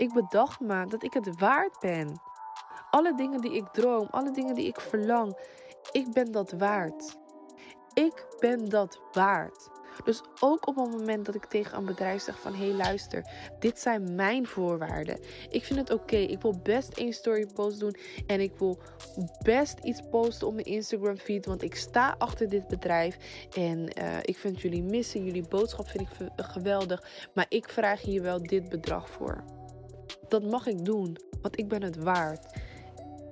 Ik 0.02 0.12
bedacht 0.12 0.61
me 0.61 0.87
dat 0.87 1.02
ik 1.02 1.12
het 1.12 1.38
waard 1.38 1.80
ben. 1.80 2.21
Alle 2.90 3.14
dingen 3.14 3.40
die 3.40 3.52
ik 3.52 3.68
droom, 3.68 4.09
alle 4.11 4.30
dingen 4.30 4.54
die 4.54 4.66
ik 4.66 4.80
verlang, 4.80 5.38
ik 5.92 6.12
ben 6.12 6.32
dat 6.32 6.52
waard. 6.52 7.16
Ik 7.92 8.26
ben 8.38 8.68
dat 8.68 9.00
waard. 9.12 9.71
Dus 10.04 10.23
ook 10.40 10.66
op 10.66 10.76
het 10.76 10.90
moment 10.90 11.26
dat 11.26 11.35
ik 11.35 11.44
tegen 11.44 11.78
een 11.78 11.85
bedrijf 11.85 12.23
zeg 12.23 12.40
van... 12.40 12.54
hé 12.54 12.66
hey, 12.66 12.75
luister, 12.75 13.26
dit 13.59 13.78
zijn 13.78 14.14
mijn 14.14 14.47
voorwaarden. 14.47 15.21
Ik 15.50 15.64
vind 15.64 15.78
het 15.78 15.90
oké. 15.90 16.16
Ik 16.16 16.42
wil 16.42 16.61
best 16.62 16.97
één 16.99 17.12
story 17.12 17.47
post 17.54 17.80
doen. 17.80 17.97
En 18.26 18.41
ik 18.41 18.52
wil 18.58 18.78
best 19.43 19.78
iets 19.78 20.00
posten 20.10 20.47
op 20.47 20.54
mijn 20.54 20.67
Instagram 20.67 21.17
feed. 21.17 21.47
Want 21.47 21.62
ik 21.62 21.75
sta 21.75 22.15
achter 22.19 22.49
dit 22.49 22.69
bedrijf. 22.69 23.17
En 23.56 23.78
uh, 23.78 24.17
ik 24.23 24.36
vind 24.36 24.60
jullie 24.60 24.82
missen. 24.82 25.25
Jullie 25.25 25.49
boodschap 25.49 25.88
vind 25.88 26.08
ik 26.08 26.30
geweldig. 26.36 27.28
Maar 27.34 27.47
ik 27.49 27.69
vraag 27.69 28.00
hier 28.00 28.23
wel 28.23 28.43
dit 28.43 28.69
bedrag 28.69 29.10
voor 29.10 29.61
dat 30.32 30.50
mag 30.50 30.66
ik 30.66 30.84
doen, 30.84 31.16
want 31.42 31.58
ik 31.58 31.68
ben 31.68 31.82
het 31.82 31.97
waard. 31.97 32.56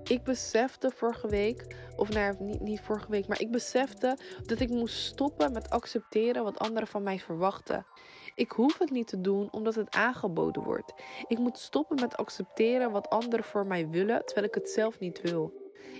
Ik 0.05 0.23
besefte 0.23 0.91
vorige 0.91 1.29
week, 1.29 1.77
of 1.97 2.09
nou 2.09 2.35
niet, 2.39 2.61
niet 2.61 2.81
vorige 2.81 3.11
week, 3.11 3.29
maar 3.29 3.41
ik 3.41 3.51
besefte 3.51 4.19
dat 4.47 4.61
ik 4.61 4.69
moest 4.69 5.05
stoppen 5.05 5.53
met 5.53 5.71
accepteren 5.71 6.45
wat 6.45 6.59
anderen 6.59 6.89
van 6.89 7.03
mij 7.03 7.19
verwachten. 7.19 7.87
Ik 8.35 8.51
hoef 8.51 8.79
het 8.79 8.91
niet 8.91 9.07
te 9.07 9.21
doen 9.21 9.49
omdat 9.51 9.75
het 9.75 9.95
aangeboden 9.95 10.63
wordt. 10.63 10.95
Ik 11.27 11.39
moet 11.39 11.59
stoppen 11.59 12.01
met 12.01 12.17
accepteren 12.17 12.91
wat 12.91 13.09
anderen 13.09 13.45
voor 13.45 13.67
mij 13.67 13.89
willen, 13.89 14.25
terwijl 14.25 14.47
ik 14.47 14.55
het 14.55 14.71
zelf 14.71 14.99
niet 14.99 15.21
wil. 15.21 15.53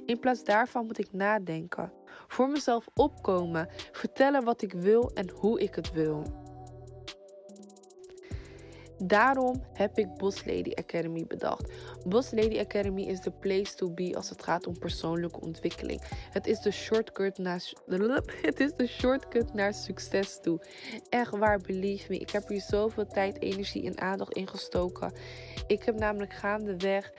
In 0.07 0.19
plaats 0.19 0.45
daarvan 0.45 0.87
moet 0.87 0.99
ik 0.99 1.13
nadenken, 1.13 1.93
voor 2.29 2.49
mezelf 2.49 2.89
opkomen, 2.95 3.69
vertellen 3.93 4.45
wat 4.45 4.63
ik 4.63 4.73
wil 4.73 5.11
en 5.15 5.31
hoe 5.31 5.61
ik 5.61 5.75
het 5.75 5.93
wil. 5.93 6.49
Daarom 9.03 9.63
heb 9.73 9.99
ik 9.99 10.15
Boss 10.15 10.45
Lady 10.45 10.73
Academy 10.75 11.25
bedacht. 11.27 11.73
Boss 12.07 12.31
Lady 12.31 12.59
Academy 12.59 13.03
is 13.03 13.21
de 13.21 13.31
place 13.31 13.75
to 13.75 13.91
be 13.91 14.17
als 14.17 14.29
het 14.29 14.43
gaat 14.43 14.67
om 14.67 14.79
persoonlijke 14.79 15.41
ontwikkeling. 15.41 16.03
Het 16.31 16.47
is 16.47 16.61
de 16.61 16.71
shortcut 16.71 17.39
naar, 17.39 17.73
het 18.43 18.61
is 18.61 18.73
de 18.77 18.87
shortcut 18.87 19.55
naar 19.55 19.75
succes 19.75 20.39
toe. 20.41 20.61
Echt 21.09 21.37
waar, 21.37 21.61
believe 21.61 22.07
me. 22.09 22.19
Ik 22.19 22.31
heb 22.31 22.49
hier 22.49 22.61
zoveel 22.61 23.07
tijd, 23.07 23.43
energie 23.43 23.87
en 23.87 24.01
aandacht 24.01 24.33
in 24.33 24.49
gestoken. 24.49 25.13
Ik 25.67 25.83
heb 25.83 25.99
namelijk 25.99 26.33
gaandeweg. 26.33 27.13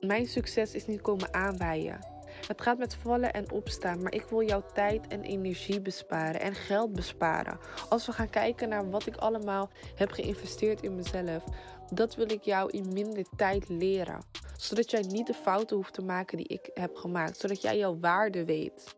Mijn 0.00 0.26
succes 0.26 0.74
is 0.74 0.86
niet 0.86 1.00
komen 1.00 1.34
aanwaaien. 1.34 2.13
Het 2.46 2.60
gaat 2.60 2.78
met 2.78 2.94
vallen 2.94 3.32
en 3.32 3.50
opstaan, 3.50 4.02
maar 4.02 4.14
ik 4.14 4.24
wil 4.24 4.42
jouw 4.42 4.64
tijd 4.74 5.06
en 5.06 5.22
energie 5.22 5.80
besparen 5.80 6.40
en 6.40 6.54
geld 6.54 6.92
besparen. 6.92 7.58
Als 7.88 8.06
we 8.06 8.12
gaan 8.12 8.30
kijken 8.30 8.68
naar 8.68 8.90
wat 8.90 9.06
ik 9.06 9.16
allemaal 9.16 9.70
heb 9.94 10.10
geïnvesteerd 10.10 10.82
in 10.82 10.94
mezelf, 10.94 11.44
dat 11.92 12.14
wil 12.14 12.30
ik 12.30 12.42
jou 12.42 12.70
in 12.70 12.92
minder 12.92 13.24
tijd 13.36 13.68
leren. 13.68 14.22
Zodat 14.56 14.90
jij 14.90 15.02
niet 15.02 15.26
de 15.26 15.34
fouten 15.34 15.76
hoeft 15.76 15.94
te 15.94 16.02
maken 16.02 16.36
die 16.36 16.46
ik 16.46 16.70
heb 16.74 16.96
gemaakt, 16.96 17.38
zodat 17.38 17.62
jij 17.62 17.78
jouw 17.78 17.98
waarde 18.00 18.44
weet. 18.44 18.94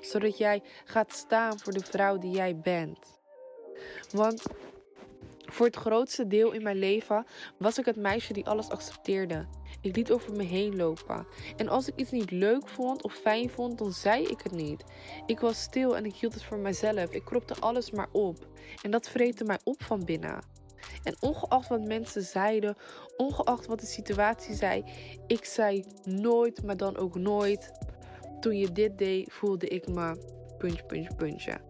Zodat 0.00 0.38
jij 0.38 0.62
gaat 0.84 1.12
staan 1.12 1.58
voor 1.58 1.72
de 1.72 1.84
vrouw 1.84 2.18
die 2.18 2.30
jij 2.30 2.56
bent. 2.56 3.20
Want 4.10 4.42
voor 5.38 5.66
het 5.66 5.76
grootste 5.76 6.26
deel 6.26 6.52
in 6.52 6.62
mijn 6.62 6.78
leven 6.78 7.26
was 7.56 7.78
ik 7.78 7.84
het 7.84 7.96
meisje 7.96 8.32
die 8.32 8.46
alles 8.46 8.68
accepteerde. 8.68 9.46
Ik 9.82 9.96
liet 9.96 10.12
over 10.12 10.32
me 10.32 10.42
heen 10.42 10.76
lopen. 10.76 11.26
En 11.56 11.68
als 11.68 11.88
ik 11.88 11.96
iets 11.96 12.10
niet 12.10 12.30
leuk 12.30 12.68
vond 12.68 13.02
of 13.02 13.12
fijn 13.14 13.50
vond, 13.50 13.78
dan 13.78 13.92
zei 13.92 14.26
ik 14.26 14.40
het 14.42 14.52
niet. 14.52 14.84
Ik 15.26 15.40
was 15.40 15.60
stil 15.60 15.96
en 15.96 16.04
ik 16.04 16.14
hield 16.14 16.34
het 16.34 16.44
voor 16.44 16.58
mezelf. 16.58 17.10
Ik 17.10 17.24
kropte 17.24 17.54
alles 17.60 17.90
maar 17.90 18.08
op. 18.12 18.46
En 18.82 18.90
dat 18.90 19.08
vreette 19.08 19.44
mij 19.44 19.58
op 19.64 19.82
van 19.82 20.04
binnen. 20.04 20.44
En 21.02 21.16
ongeacht 21.20 21.68
wat 21.68 21.84
mensen 21.84 22.22
zeiden, 22.22 22.76
ongeacht 23.16 23.66
wat 23.66 23.80
de 23.80 23.86
situatie 23.86 24.54
zei, 24.54 24.84
ik 25.26 25.44
zei 25.44 25.84
nooit, 26.04 26.62
maar 26.62 26.76
dan 26.76 26.96
ook 26.96 27.14
nooit. 27.14 27.72
Toen 28.40 28.56
je 28.58 28.72
dit 28.72 28.98
deed, 28.98 29.32
voelde 29.32 29.68
ik 29.68 29.88
me 29.88 30.16
puntje, 30.58 30.84
puntje, 30.84 31.14
puntje. 31.14 31.60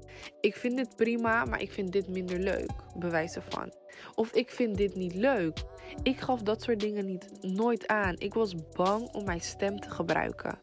Ik 0.40 0.56
vind 0.56 0.76
dit 0.76 0.96
prima, 0.96 1.44
maar 1.44 1.60
ik 1.60 1.72
vind 1.72 1.92
dit 1.92 2.08
minder 2.08 2.38
leuk. 2.38 2.72
Bewijs 2.96 3.36
ervan. 3.36 3.72
Of 4.14 4.32
ik 4.32 4.50
vind 4.50 4.76
dit 4.76 4.94
niet 4.94 5.14
leuk. 5.14 5.58
Ik 6.02 6.20
gaf 6.20 6.42
dat 6.42 6.62
soort 6.62 6.80
dingen 6.80 7.06
niet 7.06 7.28
nooit 7.40 7.86
aan. 7.86 8.14
Ik 8.18 8.34
was 8.34 8.54
bang 8.72 9.14
om 9.14 9.24
mijn 9.24 9.40
stem 9.40 9.80
te 9.80 9.90
gebruiken. 9.90 10.60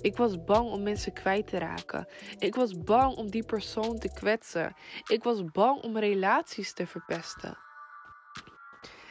Ik 0.00 0.16
was 0.16 0.44
bang 0.44 0.70
om 0.70 0.82
mensen 0.82 1.12
kwijt 1.12 1.46
te 1.46 1.58
raken. 1.58 2.06
Ik 2.38 2.54
was 2.54 2.78
bang 2.78 3.16
om 3.16 3.30
die 3.30 3.44
persoon 3.44 3.98
te 3.98 4.12
kwetsen. 4.12 4.74
Ik 5.08 5.22
was 5.22 5.44
bang 5.44 5.82
om 5.82 5.98
relaties 5.98 6.72
te 6.72 6.86
verpesten. 6.86 7.58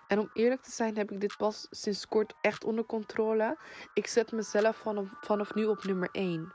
En 0.08 0.19
om 0.19 0.30
eerlijk 0.34 0.62
te 0.62 0.71
zijn 0.71 0.97
heb 0.97 1.12
ik 1.12 1.21
dit 1.21 1.38
pas 1.38 1.67
sinds 1.69 2.08
kort 2.08 2.34
echt 2.41 2.63
onder 2.63 2.86
controle. 2.86 3.58
Ik 3.93 4.08
zet 4.08 4.32
mezelf 4.32 4.77
vanaf, 4.77 5.08
vanaf 5.21 5.54
nu 5.54 5.65
op 5.65 5.84
nummer 5.84 6.10
1. 6.12 6.54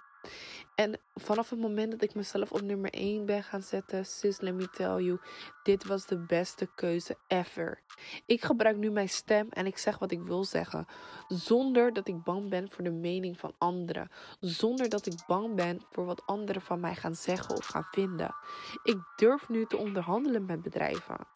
En 0.74 1.00
vanaf 1.14 1.50
het 1.50 1.58
moment 1.58 1.90
dat 1.90 2.02
ik 2.02 2.14
mezelf 2.14 2.52
op 2.52 2.60
nummer 2.60 2.90
1 2.90 3.26
ben 3.26 3.42
gaan 3.42 3.62
zetten, 3.62 4.06
sis, 4.06 4.40
let 4.40 4.54
me 4.54 4.68
tell 4.70 5.02
you, 5.02 5.18
dit 5.62 5.84
was 5.84 6.06
de 6.06 6.18
beste 6.18 6.68
keuze 6.74 7.16
ever. 7.26 7.82
Ik 8.26 8.44
gebruik 8.44 8.76
nu 8.76 8.90
mijn 8.90 9.08
stem 9.08 9.48
en 9.50 9.66
ik 9.66 9.78
zeg 9.78 9.98
wat 9.98 10.10
ik 10.10 10.22
wil 10.22 10.44
zeggen, 10.44 10.86
zonder 11.28 11.92
dat 11.92 12.08
ik 12.08 12.22
bang 12.22 12.50
ben 12.50 12.70
voor 12.70 12.84
de 12.84 12.90
mening 12.90 13.38
van 13.38 13.54
anderen, 13.58 14.10
zonder 14.40 14.88
dat 14.88 15.06
ik 15.06 15.14
bang 15.26 15.54
ben 15.54 15.82
voor 15.90 16.04
wat 16.04 16.26
anderen 16.26 16.62
van 16.62 16.80
mij 16.80 16.94
gaan 16.94 17.14
zeggen 17.14 17.56
of 17.56 17.66
gaan 17.66 17.88
vinden. 17.90 18.34
Ik 18.82 18.98
durf 19.16 19.48
nu 19.48 19.66
te 19.66 19.76
onderhandelen 19.76 20.46
met 20.46 20.62
bedrijven. 20.62 21.26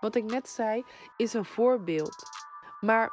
Wat 0.00 0.14
ik 0.14 0.24
net 0.24 0.48
zei 0.48 0.84
is 1.16 1.32
een 1.32 1.44
voorbeeld. 1.44 2.22
Maar 2.80 3.12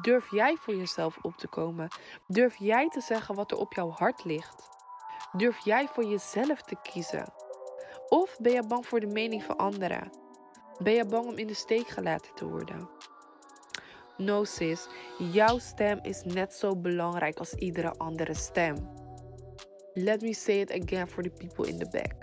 durf 0.00 0.30
jij 0.30 0.56
voor 0.56 0.74
jezelf 0.74 1.18
op 1.22 1.36
te 1.36 1.48
komen? 1.48 1.88
Durf 2.26 2.56
jij 2.56 2.88
te 2.88 3.00
zeggen 3.00 3.34
wat 3.34 3.50
er 3.50 3.56
op 3.56 3.74
jouw 3.74 3.90
hart 3.90 4.24
ligt? 4.24 4.68
Durf 5.32 5.64
jij 5.64 5.88
voor 5.88 6.04
jezelf 6.04 6.62
te 6.62 6.76
kiezen? 6.82 7.32
Of 8.08 8.36
ben 8.38 8.52
je 8.52 8.66
bang 8.66 8.86
voor 8.86 9.00
de 9.00 9.06
mening 9.06 9.42
van 9.42 9.56
anderen? 9.56 10.10
Ben 10.82 10.92
je 10.92 11.06
bang 11.06 11.26
om 11.26 11.36
in 11.36 11.46
de 11.46 11.54
steek 11.54 11.88
gelaten 11.88 12.34
te 12.34 12.48
worden? 12.48 12.88
No 14.16 14.44
sis, 14.44 14.88
jouw 15.18 15.58
stem 15.58 15.98
is 16.02 16.22
net 16.22 16.54
zo 16.54 16.76
belangrijk 16.76 17.38
als 17.38 17.54
iedere 17.54 17.90
andere 17.90 18.34
stem. 18.34 18.90
Let 19.94 20.20
me 20.20 20.34
say 20.34 20.60
it 20.60 20.82
again 20.82 21.08
for 21.08 21.22
the 21.22 21.30
people 21.30 21.68
in 21.68 21.78
the 21.78 21.88
back. 21.90 22.14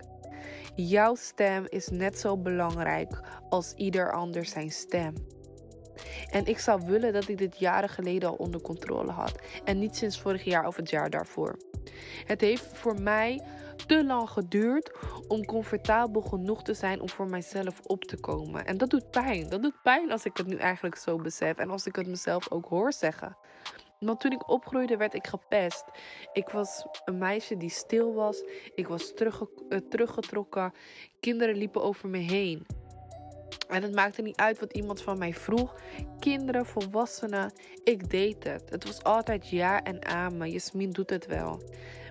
Jouw 0.76 1.15
stem 1.15 1.65
is 1.69 1.89
net 1.89 2.19
zo 2.19 2.38
belangrijk 2.38 3.21
als 3.49 3.73
ieder 3.73 4.12
ander 4.12 4.45
zijn 4.45 4.71
stem. 4.71 5.13
En 6.30 6.45
ik 6.45 6.60
zou 6.60 6.86
willen 6.86 7.13
dat 7.13 7.28
ik 7.28 7.38
dit 7.38 7.60
jaren 7.60 7.89
geleden 7.89 8.30
al 8.30 8.36
onder 8.36 8.62
controle 8.62 9.12
had. 9.12 9.39
En 9.63 9.80
niet 9.80 9.95
sinds 9.95 10.21
vorig 10.21 10.43
jaar 10.43 10.67
of 10.67 10.76
het 10.76 10.89
jaar 10.89 11.10
daarvoor. 11.10 11.58
Het 12.26 12.41
heeft 12.41 12.78
voor 12.78 13.02
mij 13.02 13.41
te 13.86 14.06
lang 14.06 14.30
geduurd 14.30 14.91
om 15.28 15.45
comfortabel 15.45 16.21
genoeg 16.21 16.63
te 16.63 16.73
zijn 16.73 17.02
om 17.02 17.10
voor 17.10 17.30
mijzelf 17.30 17.80
op 17.80 18.04
te 18.04 18.19
komen. 18.19 18.65
En 18.65 18.78
dat 18.78 18.89
doet 18.89 19.12
pijn. 19.12 19.49
Dat 19.49 19.62
doet 19.62 19.82
pijn 19.84 20.12
als 20.12 20.26
ik 20.26 20.38
het 20.38 20.47
nu 20.47 20.56
eigenlijk 20.56 20.95
zo 20.95 21.17
besef 21.17 21.58
en 21.58 21.69
als 21.69 21.86
ik 21.86 21.95
het 21.95 22.08
mezelf 22.08 22.52
ook 22.52 22.65
hoor 22.65 22.93
zeggen. 22.93 23.38
Want 23.99 24.19
toen 24.19 24.32
ik 24.32 24.49
opgroeide 24.49 24.97
werd 24.97 25.13
ik 25.13 25.28
gepest. 25.28 25.86
Ik 26.34 26.49
was 26.49 26.86
een 27.06 27.17
meisje 27.17 27.58
die 27.58 27.69
stil 27.69 28.13
was. 28.13 28.43
Ik 28.76 28.88
was 28.88 29.13
eh, 29.13 29.78
teruggetrokken. 29.89 30.73
Kinderen 31.19 31.56
liepen 31.56 31.84
over 31.84 32.10
me 32.10 32.17
heen. 32.17 32.65
En 33.67 33.83
het 33.83 33.95
maakte 33.95 34.21
niet 34.21 34.37
uit 34.37 34.59
wat 34.59 34.73
iemand 34.73 35.01
van 35.01 35.17
mij 35.17 35.33
vroeg. 35.33 35.75
Kinderen, 36.19 36.65
volwassenen, 36.65 37.51
ik 37.83 38.09
deed 38.09 38.43
het. 38.43 38.69
Het 38.69 38.85
was 38.85 39.03
altijd 39.03 39.49
ja 39.49 39.83
en 39.83 40.05
amen. 40.05 40.51
Jasmin 40.51 40.91
doet 40.91 41.09
het 41.09 41.25
wel. 41.25 41.61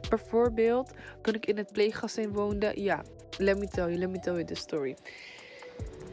Bijvoorbeeld, 0.08 0.90
toen 1.22 1.34
ik 1.34 1.46
in 1.46 1.56
het 1.56 1.72
pleeggezin 1.72 2.32
woonde. 2.32 2.72
Ja, 2.74 3.04
let 3.38 3.58
me 3.58 3.68
tell 3.68 3.84
you, 3.84 3.96
let 3.98 4.10
me 4.10 4.18
tell 4.20 4.32
you 4.32 4.44
the 4.44 4.54
story. 4.54 4.96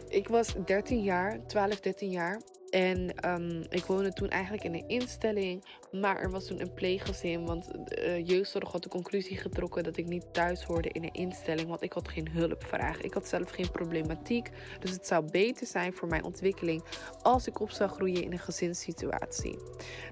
Ik 0.09 0.27
was 0.27 0.53
13 0.65 1.03
jaar, 1.03 1.45
12, 1.47 1.79
13 1.79 2.09
jaar. 2.09 2.41
En 2.69 3.29
um, 3.29 3.63
ik 3.69 3.85
woonde 3.85 4.13
toen 4.13 4.29
eigenlijk 4.29 4.63
in 4.63 4.73
een 4.73 4.87
instelling. 4.87 5.63
Maar 5.91 6.17
er 6.17 6.31
was 6.31 6.45
toen 6.45 6.61
een 6.61 6.73
pleeggezin. 6.73 7.45
Want 7.45 7.69
uh, 7.97 8.27
jeugdzorg 8.27 8.71
had 8.71 8.83
de 8.83 8.89
conclusie 8.89 9.37
getrokken 9.37 9.83
dat 9.83 9.97
ik 9.97 10.05
niet 10.05 10.33
thuis 10.33 10.63
hoorde 10.63 10.89
in 10.89 11.03
een 11.03 11.13
instelling. 11.13 11.67
Want 11.67 11.81
ik 11.81 11.93
had 11.93 12.07
geen 12.07 12.29
hulpvraag. 12.29 13.01
Ik 13.01 13.13
had 13.13 13.27
zelf 13.27 13.49
geen 13.49 13.71
problematiek. 13.71 14.49
Dus 14.79 14.91
het 14.91 15.07
zou 15.07 15.31
beter 15.31 15.67
zijn 15.67 15.93
voor 15.93 16.07
mijn 16.07 16.23
ontwikkeling 16.23 16.83
als 17.21 17.47
ik 17.47 17.59
op 17.59 17.71
zou 17.71 17.89
groeien 17.89 18.23
in 18.23 18.31
een 18.31 18.39
gezinssituatie. 18.39 19.59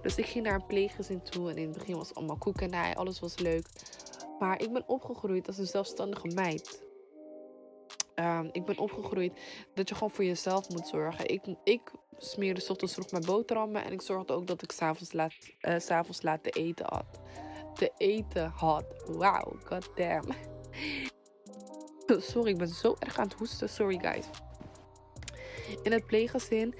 Dus 0.01 0.15
ik 0.15 0.25
ging 0.25 0.45
naar 0.45 0.55
een 0.55 0.65
pleeggezin 0.65 1.21
toe. 1.21 1.49
En 1.49 1.57
in 1.57 1.67
het 1.67 1.77
begin 1.77 1.95
was 1.95 2.15
allemaal 2.15 2.37
koekenij. 2.37 2.95
Alles 2.95 3.19
was 3.19 3.39
leuk. 3.39 3.65
Maar 4.39 4.61
ik 4.61 4.73
ben 4.73 4.87
opgegroeid 4.87 5.47
als 5.47 5.57
een 5.57 5.67
zelfstandige 5.67 6.27
meid. 6.27 6.86
Um, 8.19 8.49
ik 8.51 8.65
ben 8.65 8.77
opgegroeid 8.77 9.39
dat 9.73 9.89
je 9.89 9.95
gewoon 9.95 10.11
voor 10.11 10.23
jezelf 10.23 10.69
moet 10.69 10.87
zorgen. 10.87 11.27
Ik, 11.27 11.41
ik 11.63 11.91
smeerde 12.17 12.61
s 12.61 12.69
ochtends 12.69 12.93
vroeg 12.93 13.11
mijn 13.11 13.25
boterhammen. 13.25 13.83
En 13.83 13.91
ik 13.91 14.01
zorgde 14.01 14.33
ook 14.33 14.47
dat 14.47 14.61
ik 14.61 14.71
s'avonds 14.71 15.13
laat, 15.13 15.33
uh, 15.61 15.79
s 15.79 15.89
avonds 15.89 16.21
laat 16.21 16.43
te 16.43 16.49
eten 16.49 16.85
had. 16.89 17.19
Te 17.73 17.91
eten 17.97 18.51
had. 18.55 18.85
Wauw, 19.07 19.57
goddamn. 19.63 20.33
Sorry, 22.07 22.49
ik 22.49 22.57
ben 22.57 22.67
zo 22.67 22.95
erg 22.99 23.17
aan 23.17 23.27
het 23.27 23.37
hoesten. 23.37 23.69
Sorry, 23.69 23.99
guys. 23.99 24.25
In 25.83 25.91
het 25.91 26.05
pleeggezin 26.05 26.75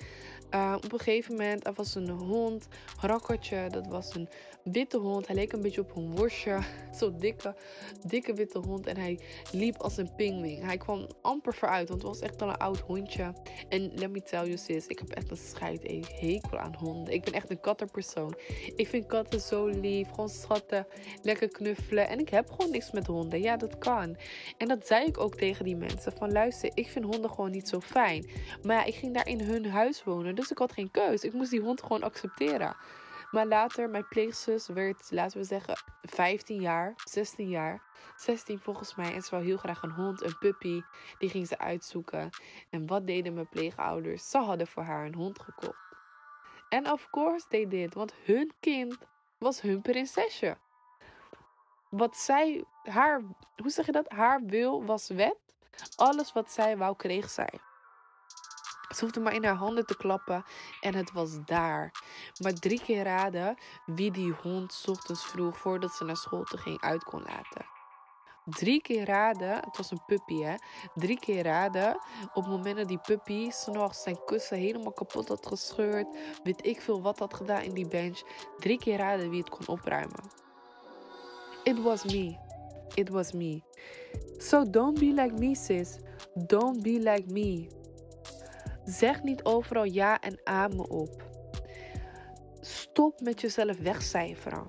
uh, 0.52 0.76
op 0.76 0.92
een 0.94 1.00
gegeven 1.00 1.32
moment, 1.32 1.66
er 1.66 1.74
was 1.74 1.96
een 1.96 2.10
hond, 2.10 2.68
Rakkertje. 3.02 3.68
Dat 3.70 3.88
was 3.88 4.16
een 4.16 4.30
witte 4.72 4.98
hond. 4.98 5.28
Hij 5.28 5.36
leek 5.36 5.52
een 5.54 5.62
beetje 5.62 5.82
op 5.82 5.96
een 5.96 6.16
worstje. 6.16 6.60
Zo'n 7.00 7.18
dikke, 7.18 7.56
dikke 8.06 8.34
witte 8.34 8.60
hond. 8.60 8.88
En 8.88 8.98
hij 8.98 9.20
liep 9.52 9.76
als 9.78 9.98
een 9.98 10.16
pingwing. 10.16 10.64
Hij 10.64 10.78
kwam 10.78 11.08
amper 11.22 11.54
vooruit, 11.54 11.90
want 11.90 12.02
het 12.02 12.12
was 12.12 12.20
echt 12.20 12.42
al 12.42 12.50
een 12.50 12.58
oud 12.58 12.80
hondje. 12.80 13.34
En 13.70 13.92
let 13.96 14.10
me 14.10 14.22
tell 14.22 14.46
you 14.46 14.58
sis, 14.58 14.88
ik 14.88 15.00
heb 15.00 15.10
echt 15.10 15.32
een 15.32 15.38
scheid 15.38 15.90
een 15.90 16.06
hekel 16.20 16.58
aan 16.58 16.76
honden. 16.76 17.14
Ik 17.14 17.24
ben 17.24 17.34
echt 17.34 17.50
een 17.50 17.60
kattenpersoon. 17.60 18.34
Ik 18.76 18.88
vind 18.88 19.06
katten 19.06 19.40
zo 19.40 19.68
lief, 19.68 20.10
gewoon 20.10 20.30
schatten, 20.30 20.88
lekker 21.22 21.48
knuffelen. 21.48 22.08
En 22.08 22.20
ik 22.20 22.30
heb 22.30 22.50
gewoon 22.50 22.72
niks 22.72 22.92
met 22.92 23.08
honden. 23.08 23.42
Ja, 23.42 23.58
dat 23.58 23.78
kan. 23.78 24.18
En 24.58 24.68
dat 24.68 24.88
zei 24.88 25.06
ik 25.06 25.18
ook 25.18 25.36
tegen 25.36 25.66
die 25.66 25.76
mensen. 25.76 26.12
Van 26.18 26.32
luister, 26.32 26.72
ik 26.74 26.88
vind 26.88 27.06
honden 27.06 27.30
gewoon 27.30 27.52
niet 27.52 27.68
zo 27.68 27.80
fijn. 27.80 28.30
Maar 28.64 28.76
ja, 28.76 28.84
ik 28.84 28.96
ging 28.96 29.14
daar 29.14 29.28
in 29.28 29.42
hun 29.42 29.66
huis 29.66 30.04
wonen. 30.04 30.36
Dus 30.36 30.52
ik 30.52 30.58
had 30.58 30.72
geen 30.72 30.92
keus. 30.92 31.24
Ik 31.24 31.34
moest 31.34 31.52
die 31.52 31.62
hond 31.62 31.82
gewoon 31.82 32.04
accepteren. 32.04 32.76
Maar 33.32 33.46
later, 33.46 33.90
mijn 33.90 34.08
pleegzus 34.08 34.68
werd, 34.68 35.12
laten 35.12 35.38
we 35.38 35.44
zeggen, 35.44 35.78
15 36.02 36.62
jaar, 36.62 36.94
16 37.04 37.50
jaar. 37.50 37.82
16 38.16 38.60
volgens 38.60 38.96
mij. 38.96 39.14
En 39.14 39.22
ze 39.22 39.30
wou 39.30 39.44
heel 39.44 39.58
graag 39.58 39.84
een 39.84 39.92
hond, 39.92 40.24
een 40.24 40.38
puppy. 40.38 40.82
Die 41.18 41.30
ging 41.30 41.48
ze 41.48 41.58
uitzoeken. 41.58 42.30
En 42.70 42.88
wat 42.88 43.08
deden 43.08 43.34
mijn 43.34 43.50
pleegouders? 43.50 44.30
Ze 44.30 44.38
hadden 44.38 44.68
voor 44.68 44.84
haar 44.84 45.06
een 45.06 45.16
hond 45.16 45.40
gekocht. 45.40 45.96
En 46.70 46.92
of 46.92 47.10
course 47.10 47.48
they 47.48 47.68
did. 47.68 47.94
Want 47.94 48.14
hun 48.14 48.54
kind 48.60 48.98
was 49.38 49.62
hun 49.62 49.82
prinsesje. 49.82 50.58
Wat 51.90 52.18
zij, 52.18 52.64
haar, 52.84 53.22
hoe 53.56 53.70
zeg 53.70 53.86
je 53.86 53.92
dat? 53.92 54.12
Haar 54.12 54.44
wil 54.44 54.86
was 54.86 55.08
wet. 55.08 55.38
Alles 55.96 56.34
wat 56.34 56.52
zij 56.52 56.78
wou, 56.78 56.96
kreeg 56.96 57.30
zij. 57.30 57.60
Ze 58.96 59.04
hoefde 59.04 59.20
maar 59.20 59.34
in 59.34 59.44
haar 59.44 59.56
handen 59.56 59.86
te 59.86 59.98
klappen 59.98 60.44
en 60.82 60.96
het 60.96 61.12
was 61.12 61.44
daar. 61.46 61.92
Maar 62.42 62.54
drie 62.54 62.82
keer 62.82 63.04
raden 63.04 63.58
wie 63.86 64.12
die 64.12 64.32
hond 64.32 64.84
ochtends 64.88 65.26
vroeg 65.26 65.58
voordat 65.58 65.92
ze 65.92 66.04
naar 66.04 66.18
school 66.18 66.44
te 66.44 66.58
ging 66.58 66.82
uit 66.82 67.04
kon 67.04 67.22
laten. 67.22 67.66
Drie 68.46 68.82
keer 68.82 69.06
raden, 69.06 69.56
het 69.56 69.78
was 69.78 69.92
een 69.92 70.06
puppy 70.06 70.42
hè. 70.42 70.56
Drie 70.96 71.20
keer 71.20 71.44
raden 71.44 72.00
op 72.34 72.44
het 72.44 72.48
moment 72.48 72.78
dat 72.78 72.88
die 72.88 73.00
puppy 73.00 73.50
s'nachts 73.50 74.04
zijn 74.04 74.20
kussen 74.26 74.58
helemaal 74.58 74.94
kapot 74.94 75.28
had 75.28 75.48
gescheurd. 75.48 76.08
Weet 76.44 76.66
ik 76.66 76.82
veel 76.82 77.02
wat 77.02 77.20
had 77.20 77.34
gedaan 77.34 77.62
in 77.62 77.74
die 77.74 77.88
bench. 77.88 78.22
Drie 78.58 78.78
keer 78.78 78.98
raden 78.98 79.30
wie 79.30 79.40
het 79.40 79.50
kon 79.50 79.68
opruimen. 79.68 80.24
It 81.64 81.82
was 81.82 82.04
me. 82.04 82.38
It 82.94 83.10
was 83.10 83.32
me. 83.32 83.62
So 84.38 84.70
don't 84.70 85.00
be 85.00 85.06
like 85.06 85.34
me 85.34 85.56
sis. 85.56 85.98
Don't 86.34 86.82
be 86.82 87.00
like 87.00 87.32
me. 87.32 87.77
Zeg 88.88 89.24
niet 89.24 89.44
overal 89.44 89.84
ja 89.84 90.20
en 90.20 90.40
amen 90.44 90.90
op. 90.90 91.24
Stop 92.62 93.22
met 93.22 93.42
jezelf 93.42 93.78
wegcijferen. 93.78 94.66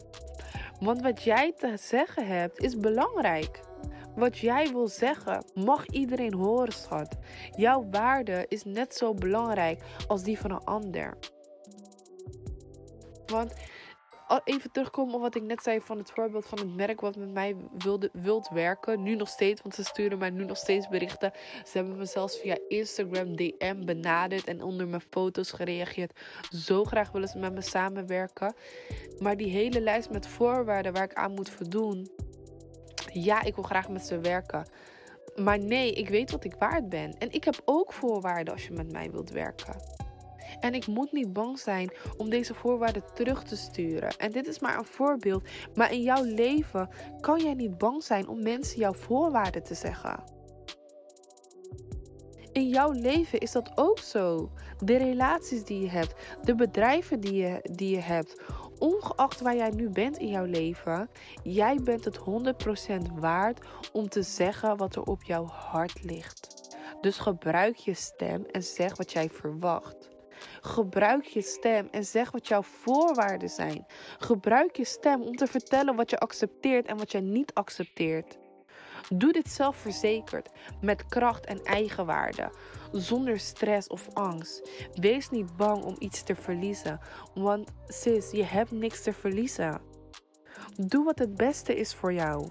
Want 0.80 1.02
wat 1.02 1.22
jij 1.22 1.52
te 1.52 1.76
zeggen 1.76 2.26
hebt 2.26 2.62
is 2.62 2.76
belangrijk. 2.76 3.60
Wat 4.14 4.38
jij 4.38 4.72
wil 4.72 4.88
zeggen 4.88 5.44
mag 5.54 5.86
iedereen 5.86 6.34
horen, 6.34 6.72
schat. 6.72 7.16
Jouw 7.56 7.86
waarde 7.90 8.46
is 8.48 8.64
net 8.64 8.94
zo 8.94 9.14
belangrijk 9.14 9.82
als 10.08 10.22
die 10.22 10.38
van 10.38 10.50
een 10.50 10.64
ander. 10.64 11.16
Want 13.26 13.52
even 14.44 14.70
terugkomen 14.70 15.14
op 15.14 15.20
wat 15.20 15.34
ik 15.34 15.42
net 15.42 15.62
zei 15.62 15.80
van 15.80 15.98
het 15.98 16.10
voorbeeld 16.10 16.46
van 16.46 16.58
het 16.58 16.76
merk 16.76 17.00
wat 17.00 17.16
met 17.16 17.32
mij 17.32 17.56
wilde, 17.78 18.10
wilt 18.12 18.48
werken. 18.48 19.02
Nu 19.02 19.14
nog 19.14 19.28
steeds, 19.28 19.62
want 19.62 19.74
ze 19.74 19.84
sturen 19.84 20.18
mij 20.18 20.30
nu 20.30 20.44
nog 20.44 20.56
steeds 20.56 20.88
berichten. 20.88 21.32
Ze 21.64 21.78
hebben 21.78 21.96
me 21.96 22.04
zelfs 22.04 22.38
via 22.38 22.58
Instagram 22.68 23.36
DM 23.36 23.84
benaderd 23.84 24.44
en 24.44 24.62
onder 24.62 24.88
mijn 24.88 25.02
foto's 25.10 25.50
gereageerd. 25.50 26.20
Zo 26.50 26.84
graag 26.84 27.10
willen 27.10 27.28
ze 27.28 27.38
met 27.38 27.54
me 27.54 27.62
samenwerken. 27.62 28.54
Maar 29.18 29.36
die 29.36 29.50
hele 29.50 29.80
lijst 29.80 30.10
met 30.10 30.26
voorwaarden 30.26 30.92
waar 30.92 31.04
ik 31.04 31.14
aan 31.14 31.34
moet 31.34 31.50
voldoen. 31.50 32.10
Ja, 33.12 33.42
ik 33.42 33.54
wil 33.54 33.64
graag 33.64 33.88
met 33.88 34.06
ze 34.06 34.20
werken. 34.20 34.68
Maar 35.36 35.58
nee, 35.58 35.92
ik 35.92 36.08
weet 36.08 36.30
wat 36.30 36.44
ik 36.44 36.54
waard 36.58 36.88
ben. 36.88 37.18
En 37.18 37.32
ik 37.32 37.44
heb 37.44 37.62
ook 37.64 37.92
voorwaarden 37.92 38.52
als 38.54 38.66
je 38.66 38.72
met 38.72 38.92
mij 38.92 39.10
wilt 39.10 39.30
werken. 39.30 39.97
En 40.60 40.74
ik 40.74 40.86
moet 40.86 41.12
niet 41.12 41.32
bang 41.32 41.58
zijn 41.58 41.92
om 42.16 42.30
deze 42.30 42.54
voorwaarden 42.54 43.04
terug 43.14 43.42
te 43.42 43.56
sturen. 43.56 44.16
En 44.16 44.32
dit 44.32 44.46
is 44.46 44.58
maar 44.58 44.78
een 44.78 44.84
voorbeeld. 44.84 45.48
Maar 45.74 45.92
in 45.92 46.02
jouw 46.02 46.24
leven 46.24 46.88
kan 47.20 47.40
jij 47.40 47.54
niet 47.54 47.78
bang 47.78 48.02
zijn 48.02 48.28
om 48.28 48.42
mensen 48.42 48.78
jouw 48.78 48.94
voorwaarden 48.94 49.62
te 49.62 49.74
zeggen. 49.74 50.36
In 52.52 52.68
jouw 52.68 52.90
leven 52.90 53.38
is 53.38 53.52
dat 53.52 53.72
ook 53.74 53.98
zo. 53.98 54.50
De 54.78 54.96
relaties 54.96 55.64
die 55.64 55.80
je 55.80 55.88
hebt, 55.88 56.14
de 56.42 56.54
bedrijven 56.54 57.20
die 57.20 57.34
je, 57.34 57.68
die 57.72 57.90
je 57.90 58.00
hebt. 58.00 58.42
ongeacht 58.78 59.40
waar 59.40 59.56
jij 59.56 59.70
nu 59.70 59.90
bent 59.90 60.18
in 60.18 60.28
jouw 60.28 60.44
leven, 60.44 61.10
jij 61.42 61.80
bent 61.82 62.04
het 62.04 62.18
100% 62.18 63.12
waard 63.14 63.66
om 63.92 64.08
te 64.08 64.22
zeggen 64.22 64.76
wat 64.76 64.96
er 64.96 65.02
op 65.02 65.22
jouw 65.22 65.44
hart 65.44 66.04
ligt. 66.04 66.68
Dus 67.00 67.18
gebruik 67.18 67.76
je 67.76 67.94
stem 67.94 68.44
en 68.44 68.62
zeg 68.62 68.96
wat 68.96 69.12
jij 69.12 69.30
verwacht. 69.30 70.17
Gebruik 70.60 71.24
je 71.24 71.42
stem 71.42 71.88
en 71.90 72.04
zeg 72.04 72.30
wat 72.30 72.48
jouw 72.48 72.62
voorwaarden 72.62 73.48
zijn. 73.48 73.86
Gebruik 74.18 74.76
je 74.76 74.84
stem 74.84 75.22
om 75.22 75.36
te 75.36 75.46
vertellen 75.46 75.96
wat 75.96 76.10
je 76.10 76.18
accepteert 76.18 76.86
en 76.86 76.96
wat 76.96 77.12
je 77.12 77.20
niet 77.20 77.54
accepteert. 77.54 78.38
Doe 79.14 79.32
dit 79.32 79.48
zelfverzekerd, 79.48 80.50
met 80.80 81.06
kracht 81.06 81.46
en 81.46 81.62
eigenwaarde, 81.62 82.50
zonder 82.92 83.38
stress 83.38 83.88
of 83.88 84.08
angst. 84.14 84.70
Wees 84.92 85.30
niet 85.30 85.56
bang 85.56 85.84
om 85.84 85.96
iets 85.98 86.22
te 86.22 86.34
verliezen, 86.34 87.00
want 87.34 87.70
sis, 87.86 88.30
je 88.30 88.44
hebt 88.44 88.70
niks 88.70 89.02
te 89.02 89.12
verliezen. 89.12 89.80
Doe 90.76 91.04
wat 91.04 91.18
het 91.18 91.36
beste 91.36 91.76
is 91.76 91.94
voor 91.94 92.12
jou. 92.12 92.48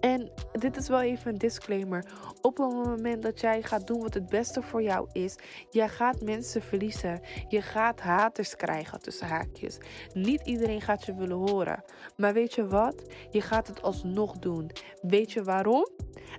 En 0.00 0.30
dit 0.52 0.76
is 0.76 0.88
wel 0.88 1.00
even 1.00 1.32
een 1.32 1.38
disclaimer. 1.38 2.04
Op 2.40 2.56
het 2.56 2.72
moment 2.72 3.22
dat 3.22 3.40
jij 3.40 3.62
gaat 3.62 3.86
doen 3.86 4.00
wat 4.00 4.14
het 4.14 4.28
beste 4.28 4.62
voor 4.62 4.82
jou 4.82 5.08
is, 5.12 5.36
jij 5.70 5.88
gaat 5.88 6.20
mensen 6.20 6.62
verliezen. 6.62 7.20
Je 7.48 7.62
gaat 7.62 8.00
haters 8.00 8.56
krijgen 8.56 9.00
tussen 9.00 9.26
haakjes. 9.26 9.78
Niet 10.12 10.40
iedereen 10.46 10.80
gaat 10.80 11.04
je 11.04 11.14
willen 11.14 11.36
horen. 11.36 11.84
Maar 12.16 12.32
weet 12.32 12.54
je 12.54 12.66
wat? 12.66 13.02
Je 13.30 13.40
gaat 13.40 13.66
het 13.66 13.82
alsnog 13.82 14.38
doen. 14.38 14.70
Weet 15.02 15.32
je 15.32 15.42
waarom? 15.42 15.88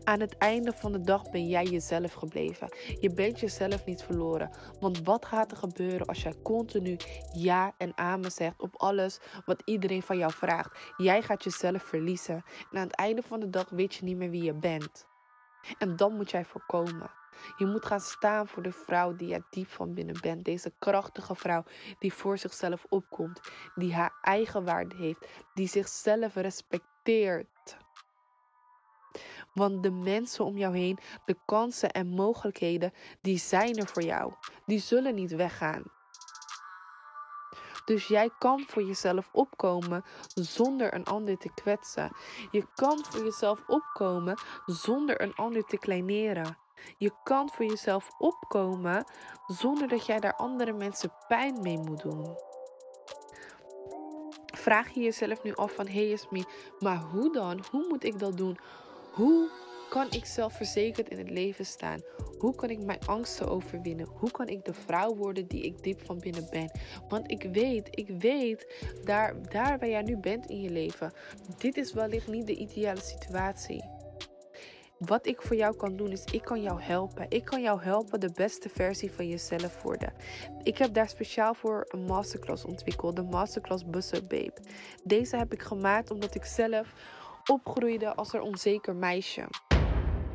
Aan 0.03 0.19
het 0.19 0.37
einde 0.37 0.73
van 0.73 0.91
de 0.91 1.01
dag 1.01 1.29
ben 1.31 1.47
jij 1.47 1.63
jezelf 1.63 2.13
gebleven. 2.13 2.73
Je 2.99 3.13
bent 3.13 3.39
jezelf 3.39 3.85
niet 3.85 4.03
verloren. 4.03 4.49
Want 4.79 5.03
wat 5.03 5.25
gaat 5.25 5.51
er 5.51 5.57
gebeuren 5.57 6.07
als 6.07 6.21
jij 6.21 6.33
continu 6.43 6.97
ja 7.33 7.73
en 7.77 7.97
amen 7.97 8.31
zegt 8.31 8.61
op 8.61 8.73
alles 8.77 9.19
wat 9.45 9.61
iedereen 9.65 10.01
van 10.01 10.17
jou 10.17 10.31
vraagt? 10.31 10.77
Jij 10.97 11.21
gaat 11.21 11.43
jezelf 11.43 11.83
verliezen. 11.83 12.43
En 12.71 12.77
aan 12.77 12.87
het 12.87 12.95
einde 12.95 13.21
van 13.21 13.39
de 13.39 13.48
dag 13.49 13.69
weet 13.69 13.95
je 13.95 14.03
niet 14.03 14.17
meer 14.17 14.29
wie 14.29 14.43
je 14.43 14.53
bent. 14.53 15.07
En 15.77 15.95
dan 15.95 16.15
moet 16.15 16.31
jij 16.31 16.45
voorkomen. 16.45 17.11
Je 17.57 17.65
moet 17.65 17.85
gaan 17.85 17.99
staan 17.99 18.47
voor 18.47 18.63
de 18.63 18.71
vrouw 18.71 19.15
die 19.15 19.27
je 19.27 19.43
diep 19.49 19.69
van 19.69 19.93
binnen 19.93 20.21
bent. 20.21 20.45
Deze 20.45 20.73
krachtige 20.79 21.35
vrouw 21.35 21.63
die 21.99 22.13
voor 22.13 22.37
zichzelf 22.37 22.85
opkomt. 22.89 23.41
Die 23.75 23.93
haar 23.93 24.17
eigen 24.21 24.65
waarde 24.65 24.95
heeft. 24.95 25.27
Die 25.53 25.67
zichzelf 25.67 26.35
respecteert. 26.35 27.77
Want 29.53 29.83
de 29.83 29.91
mensen 29.91 30.45
om 30.45 30.57
jou 30.57 30.77
heen, 30.77 30.99
de 31.25 31.37
kansen 31.45 31.91
en 31.91 32.07
mogelijkheden, 32.07 32.93
die 33.21 33.37
zijn 33.37 33.75
er 33.75 33.87
voor 33.87 34.03
jou. 34.03 34.33
Die 34.65 34.79
zullen 34.79 35.15
niet 35.15 35.35
weggaan. 35.35 35.83
Dus 37.89 38.07
jij 38.07 38.29
kan 38.37 38.63
voor 38.67 38.83
jezelf 38.83 39.29
opkomen 39.31 40.03
zonder 40.33 40.93
een 40.93 41.05
ander 41.05 41.37
te 41.37 41.49
kwetsen. 41.53 42.11
Je 42.51 42.65
kan 42.75 43.05
voor 43.05 43.23
jezelf 43.23 43.63
opkomen 43.67 44.39
zonder 44.65 45.21
een 45.21 45.35
ander 45.35 45.63
te 45.63 45.77
kleineren. 45.77 46.57
Je 46.97 47.11
kan 47.23 47.49
voor 47.49 47.65
jezelf 47.65 48.09
opkomen 48.17 49.05
zonder 49.47 49.87
dat 49.87 50.05
jij 50.05 50.19
daar 50.19 50.35
andere 50.35 50.73
mensen 50.73 51.13
pijn 51.27 51.61
mee 51.61 51.77
moet 51.77 52.01
doen. 52.01 52.37
Vraag 54.45 54.89
je 54.89 55.01
jezelf 55.01 55.43
nu 55.43 55.55
af 55.55 55.73
van 55.73 55.87
hey 55.87 56.07
Jasmin, 56.07 56.45
maar 56.79 56.97
hoe 56.97 57.33
dan? 57.33 57.63
Hoe 57.71 57.85
moet 57.87 58.03
ik 58.03 58.19
dat 58.19 58.37
doen? 58.37 58.57
Hoe 59.11 59.49
kan 59.89 60.07
ik 60.11 60.25
zelfverzekerd 60.25 61.09
in 61.09 61.17
het 61.17 61.29
leven 61.29 61.65
staan? 61.65 62.01
Hoe 62.39 62.55
kan 62.55 62.69
ik 62.69 62.79
mijn 62.79 63.05
angsten 63.05 63.47
overwinnen? 63.47 64.07
Hoe 64.07 64.31
kan 64.31 64.47
ik 64.47 64.65
de 64.65 64.73
vrouw 64.73 65.15
worden 65.15 65.47
die 65.47 65.61
ik 65.61 65.83
diep 65.83 66.05
van 66.05 66.19
binnen 66.19 66.47
ben? 66.49 66.71
Want 67.07 67.31
ik 67.31 67.43
weet, 67.43 67.87
ik 67.91 68.07
weet, 68.19 68.87
daar, 69.05 69.49
daar 69.49 69.79
waar 69.79 69.89
jij 69.89 70.01
nu 70.01 70.17
bent 70.17 70.45
in 70.45 70.61
je 70.61 70.69
leven, 70.69 71.11
dit 71.57 71.77
is 71.77 71.93
wellicht 71.93 72.27
niet 72.27 72.47
de 72.47 72.55
ideale 72.55 73.01
situatie. 73.01 73.83
Wat 74.99 75.25
ik 75.25 75.41
voor 75.41 75.55
jou 75.55 75.75
kan 75.75 75.95
doen 75.95 76.11
is, 76.11 76.23
ik 76.23 76.41
kan 76.41 76.61
jou 76.61 76.81
helpen. 76.81 77.25
Ik 77.29 77.45
kan 77.45 77.61
jou 77.61 77.81
helpen 77.81 78.19
de 78.19 78.31
beste 78.33 78.69
versie 78.69 79.11
van 79.11 79.27
jezelf 79.27 79.81
worden. 79.81 80.13
Ik 80.63 80.77
heb 80.77 80.93
daar 80.93 81.09
speciaal 81.09 81.53
voor 81.53 81.85
een 81.87 82.03
masterclass 82.03 82.65
ontwikkeld, 82.65 83.15
de 83.15 83.23
masterclass 83.23 83.85
Busser 83.85 84.27
Babe. 84.27 84.53
Deze 85.03 85.37
heb 85.37 85.53
ik 85.53 85.61
gemaakt 85.61 86.11
omdat 86.11 86.35
ik 86.35 86.45
zelf 86.45 86.93
opgroeide 87.45 88.15
als 88.15 88.33
een 88.33 88.41
onzeker 88.41 88.95
meisje. 88.95 89.47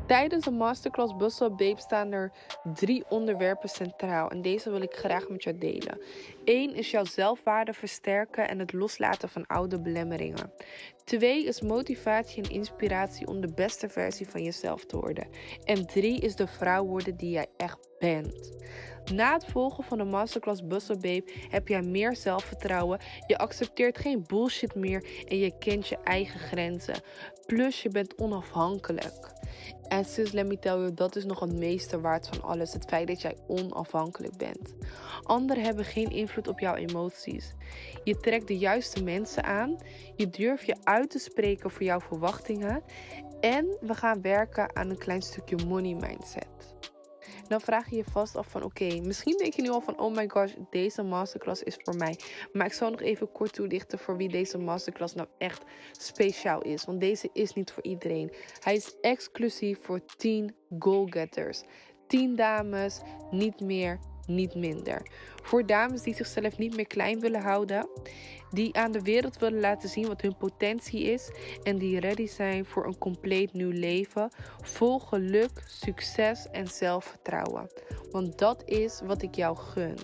Tijdens 0.06 0.44
de 0.44 0.50
masterclass 0.50 1.16
Bustle 1.16 1.50
Babe 1.50 1.80
staan 1.80 2.12
er 2.12 2.32
drie 2.74 3.04
onderwerpen 3.08 3.68
centraal 3.68 4.30
en 4.30 4.42
deze 4.42 4.70
wil 4.70 4.82
ik 4.82 4.94
graag 4.94 5.28
met 5.28 5.42
jou 5.42 5.58
delen. 5.58 6.00
Eén 6.44 6.74
is 6.74 6.90
jouw 6.90 7.04
zelfwaarde 7.04 7.72
versterken 7.72 8.48
en 8.48 8.58
het 8.58 8.72
loslaten 8.72 9.28
van 9.28 9.46
oude 9.46 9.80
belemmeringen. 9.80 10.52
Twee 11.04 11.44
is 11.44 11.60
motivatie 11.60 12.42
en 12.42 12.50
inspiratie 12.50 13.26
om 13.26 13.40
de 13.40 13.52
beste 13.54 13.88
versie 13.88 14.28
van 14.28 14.42
jezelf 14.42 14.84
te 14.84 14.96
worden. 14.96 15.28
En 15.64 15.86
drie 15.86 16.20
is 16.20 16.36
de 16.36 16.46
vrouw 16.46 16.84
worden 16.84 17.16
die 17.16 17.30
jij 17.30 17.46
echt 17.56 17.88
bent. 17.98 18.52
Na 19.12 19.32
het 19.32 19.46
volgen 19.46 19.84
van 19.84 19.98
de 19.98 20.04
masterclass 20.04 20.66
Bustle 20.66 20.94
Babe 20.94 21.24
heb 21.48 21.68
jij 21.68 21.82
meer 21.82 22.16
zelfvertrouwen. 22.16 22.98
Je 23.26 23.38
accepteert 23.38 23.98
geen 23.98 24.24
bullshit 24.26 24.74
meer 24.74 25.24
en 25.28 25.38
je 25.38 25.58
kent 25.58 25.88
je 25.88 25.98
eigen 26.04 26.40
grenzen. 26.40 27.02
Plus 27.46 27.82
je 27.82 27.88
bent 27.88 28.18
onafhankelijk. 28.18 29.32
En 29.88 30.04
sis, 30.04 30.32
let 30.32 30.46
me 30.46 30.58
tell 30.58 30.76
you, 30.76 30.94
dat 30.94 31.16
is 31.16 31.24
nog 31.24 31.40
het 31.40 31.52
meeste 31.52 32.00
waard 32.00 32.28
van 32.28 32.42
alles. 32.42 32.72
Het 32.72 32.84
feit 32.84 33.06
dat 33.06 33.20
jij 33.20 33.36
onafhankelijk 33.46 34.36
bent. 34.36 34.74
Anderen 35.22 35.64
hebben 35.64 35.84
geen 35.84 36.10
invloed 36.10 36.48
op 36.48 36.60
jouw 36.60 36.74
emoties. 36.74 37.54
Je 38.04 38.16
trekt 38.16 38.48
de 38.48 38.58
juiste 38.58 39.02
mensen 39.02 39.44
aan. 39.44 39.76
Je 40.16 40.30
durft 40.30 40.66
je 40.66 40.76
uit 40.84 41.10
te 41.10 41.18
spreken 41.18 41.70
voor 41.70 41.82
jouw 41.82 42.00
verwachtingen. 42.00 42.82
En 43.40 43.76
we 43.80 43.94
gaan 43.94 44.22
werken 44.22 44.76
aan 44.76 44.90
een 44.90 44.98
klein 44.98 45.22
stukje 45.22 45.66
money 45.66 45.94
mindset 45.94 46.74
dan 47.48 47.60
vraag 47.60 47.90
je 47.90 47.96
je 47.96 48.04
vast 48.04 48.36
af 48.36 48.46
van 48.48 48.62
oké, 48.62 49.00
misschien 49.00 49.36
denk 49.36 49.54
je 49.54 49.62
nu 49.62 49.68
al 49.68 49.80
van 49.80 49.98
oh 49.98 50.14
my 50.14 50.28
gosh, 50.28 50.52
deze 50.70 51.02
masterclass 51.02 51.62
is 51.62 51.76
voor 51.82 51.96
mij. 51.96 52.18
Maar 52.52 52.66
ik 52.66 52.72
zal 52.72 52.90
nog 52.90 53.00
even 53.00 53.32
kort 53.32 53.52
toelichten 53.52 53.98
voor 53.98 54.16
wie 54.16 54.28
deze 54.28 54.58
masterclass 54.58 55.14
nou 55.14 55.28
echt 55.38 55.62
speciaal 55.92 56.62
is. 56.62 56.84
Want 56.84 57.00
deze 57.00 57.30
is 57.32 57.52
niet 57.52 57.72
voor 57.72 57.82
iedereen. 57.82 58.32
Hij 58.60 58.74
is 58.74 59.00
exclusief 59.00 59.78
voor 59.82 60.00
10 60.16 60.54
goalgetters. 60.78 61.62
10 62.06 62.36
dames, 62.36 63.00
niet 63.30 63.60
meer, 63.60 63.98
niet 64.26 64.54
minder. 64.54 65.02
Voor 65.42 65.66
dames 65.66 66.02
die 66.02 66.14
zichzelf 66.14 66.58
niet 66.58 66.76
meer 66.76 66.86
klein 66.86 67.20
willen 67.20 67.42
houden, 67.42 67.88
die 68.50 68.76
aan 68.76 68.92
de 68.92 69.02
wereld 69.02 69.38
willen 69.38 69.60
laten 69.60 69.88
zien 69.88 70.06
wat 70.06 70.20
hun 70.20 70.36
potentie 70.36 71.02
is 71.02 71.30
en 71.62 71.78
die 71.78 72.00
ready 72.00 72.26
zijn 72.26 72.64
voor 72.64 72.86
een 72.86 72.98
compleet 72.98 73.52
nieuw 73.52 73.70
leven, 73.70 74.30
vol 74.62 74.98
geluk, 74.98 75.62
succes 75.66 76.46
en 76.50 76.66
zelfvertrouwen. 76.66 77.70
Want 78.10 78.38
dat 78.38 78.62
is 78.66 79.00
wat 79.04 79.22
ik 79.22 79.34
jou 79.34 79.56
gun. 79.56 79.96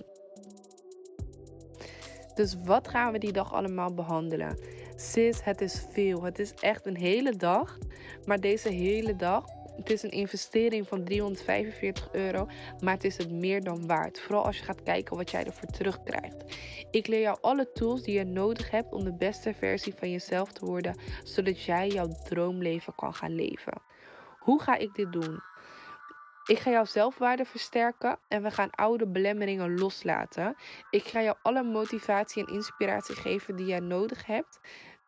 Dus 2.35 2.55
wat 2.63 2.87
gaan 2.87 3.11
we 3.11 3.19
die 3.19 3.31
dag 3.31 3.53
allemaal 3.53 3.93
behandelen? 3.93 4.57
Sis, 4.95 5.43
het 5.43 5.61
is 5.61 5.85
veel. 5.91 6.23
Het 6.23 6.39
is 6.39 6.53
echt 6.53 6.85
een 6.85 6.97
hele 6.97 7.35
dag. 7.35 7.77
Maar 8.25 8.39
deze 8.39 8.69
hele 8.69 9.15
dag 9.15 9.45
het 9.75 9.89
is 9.89 10.03
een 10.03 10.11
investering 10.11 10.87
van 10.87 11.03
345 11.03 12.09
euro, 12.11 12.47
maar 12.79 12.93
het 12.93 13.03
is 13.03 13.17
het 13.17 13.31
meer 13.31 13.63
dan 13.63 13.87
waard. 13.87 14.19
Vooral 14.19 14.45
als 14.45 14.57
je 14.57 14.63
gaat 14.63 14.83
kijken 14.83 15.17
wat 15.17 15.31
jij 15.31 15.45
ervoor 15.45 15.69
terugkrijgt. 15.69 16.43
Ik 16.91 17.07
leer 17.07 17.21
jou 17.21 17.37
alle 17.41 17.71
tools 17.71 18.03
die 18.03 18.17
je 18.17 18.23
nodig 18.23 18.71
hebt 18.71 18.93
om 18.93 19.03
de 19.03 19.13
beste 19.13 19.53
versie 19.53 19.93
van 19.95 20.11
jezelf 20.11 20.51
te 20.51 20.65
worden, 20.65 20.95
zodat 21.23 21.63
jij 21.63 21.87
jouw 21.87 22.07
droomleven 22.07 22.95
kan 22.95 23.13
gaan 23.13 23.35
leven. 23.35 23.81
Hoe 24.39 24.61
ga 24.61 24.77
ik 24.77 24.95
dit 24.95 25.11
doen? 25.11 25.39
Ik 26.45 26.59
ga 26.59 26.71
jouw 26.71 26.85
zelfwaarde 26.85 27.45
versterken 27.45 28.19
en 28.27 28.43
we 28.43 28.51
gaan 28.51 28.69
oude 28.69 29.07
belemmeringen 29.07 29.79
loslaten. 29.79 30.55
Ik 30.89 31.03
ga 31.03 31.21
jou 31.21 31.37
alle 31.41 31.63
motivatie 31.63 32.45
en 32.45 32.53
inspiratie 32.53 33.15
geven 33.15 33.55
die 33.55 33.65
jij 33.65 33.79
nodig 33.79 34.25
hebt 34.25 34.59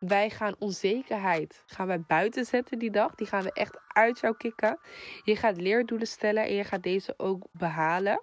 wij 0.06 0.30
gaan 0.30 0.54
onzekerheid 0.58 1.62
gaan 1.66 1.86
wij 1.86 2.00
buiten 2.00 2.44
zetten 2.44 2.78
die 2.78 2.90
dag. 2.90 3.14
Die 3.14 3.26
gaan 3.26 3.42
we 3.42 3.52
echt 3.52 3.78
uit 3.88 4.20
jou 4.20 4.36
kicken. 4.36 4.78
Je 5.22 5.36
gaat 5.36 5.56
leerdoelen 5.56 6.06
stellen 6.06 6.44
en 6.44 6.54
je 6.54 6.64
gaat 6.64 6.82
deze 6.82 7.14
ook 7.16 7.46
behalen. 7.52 8.22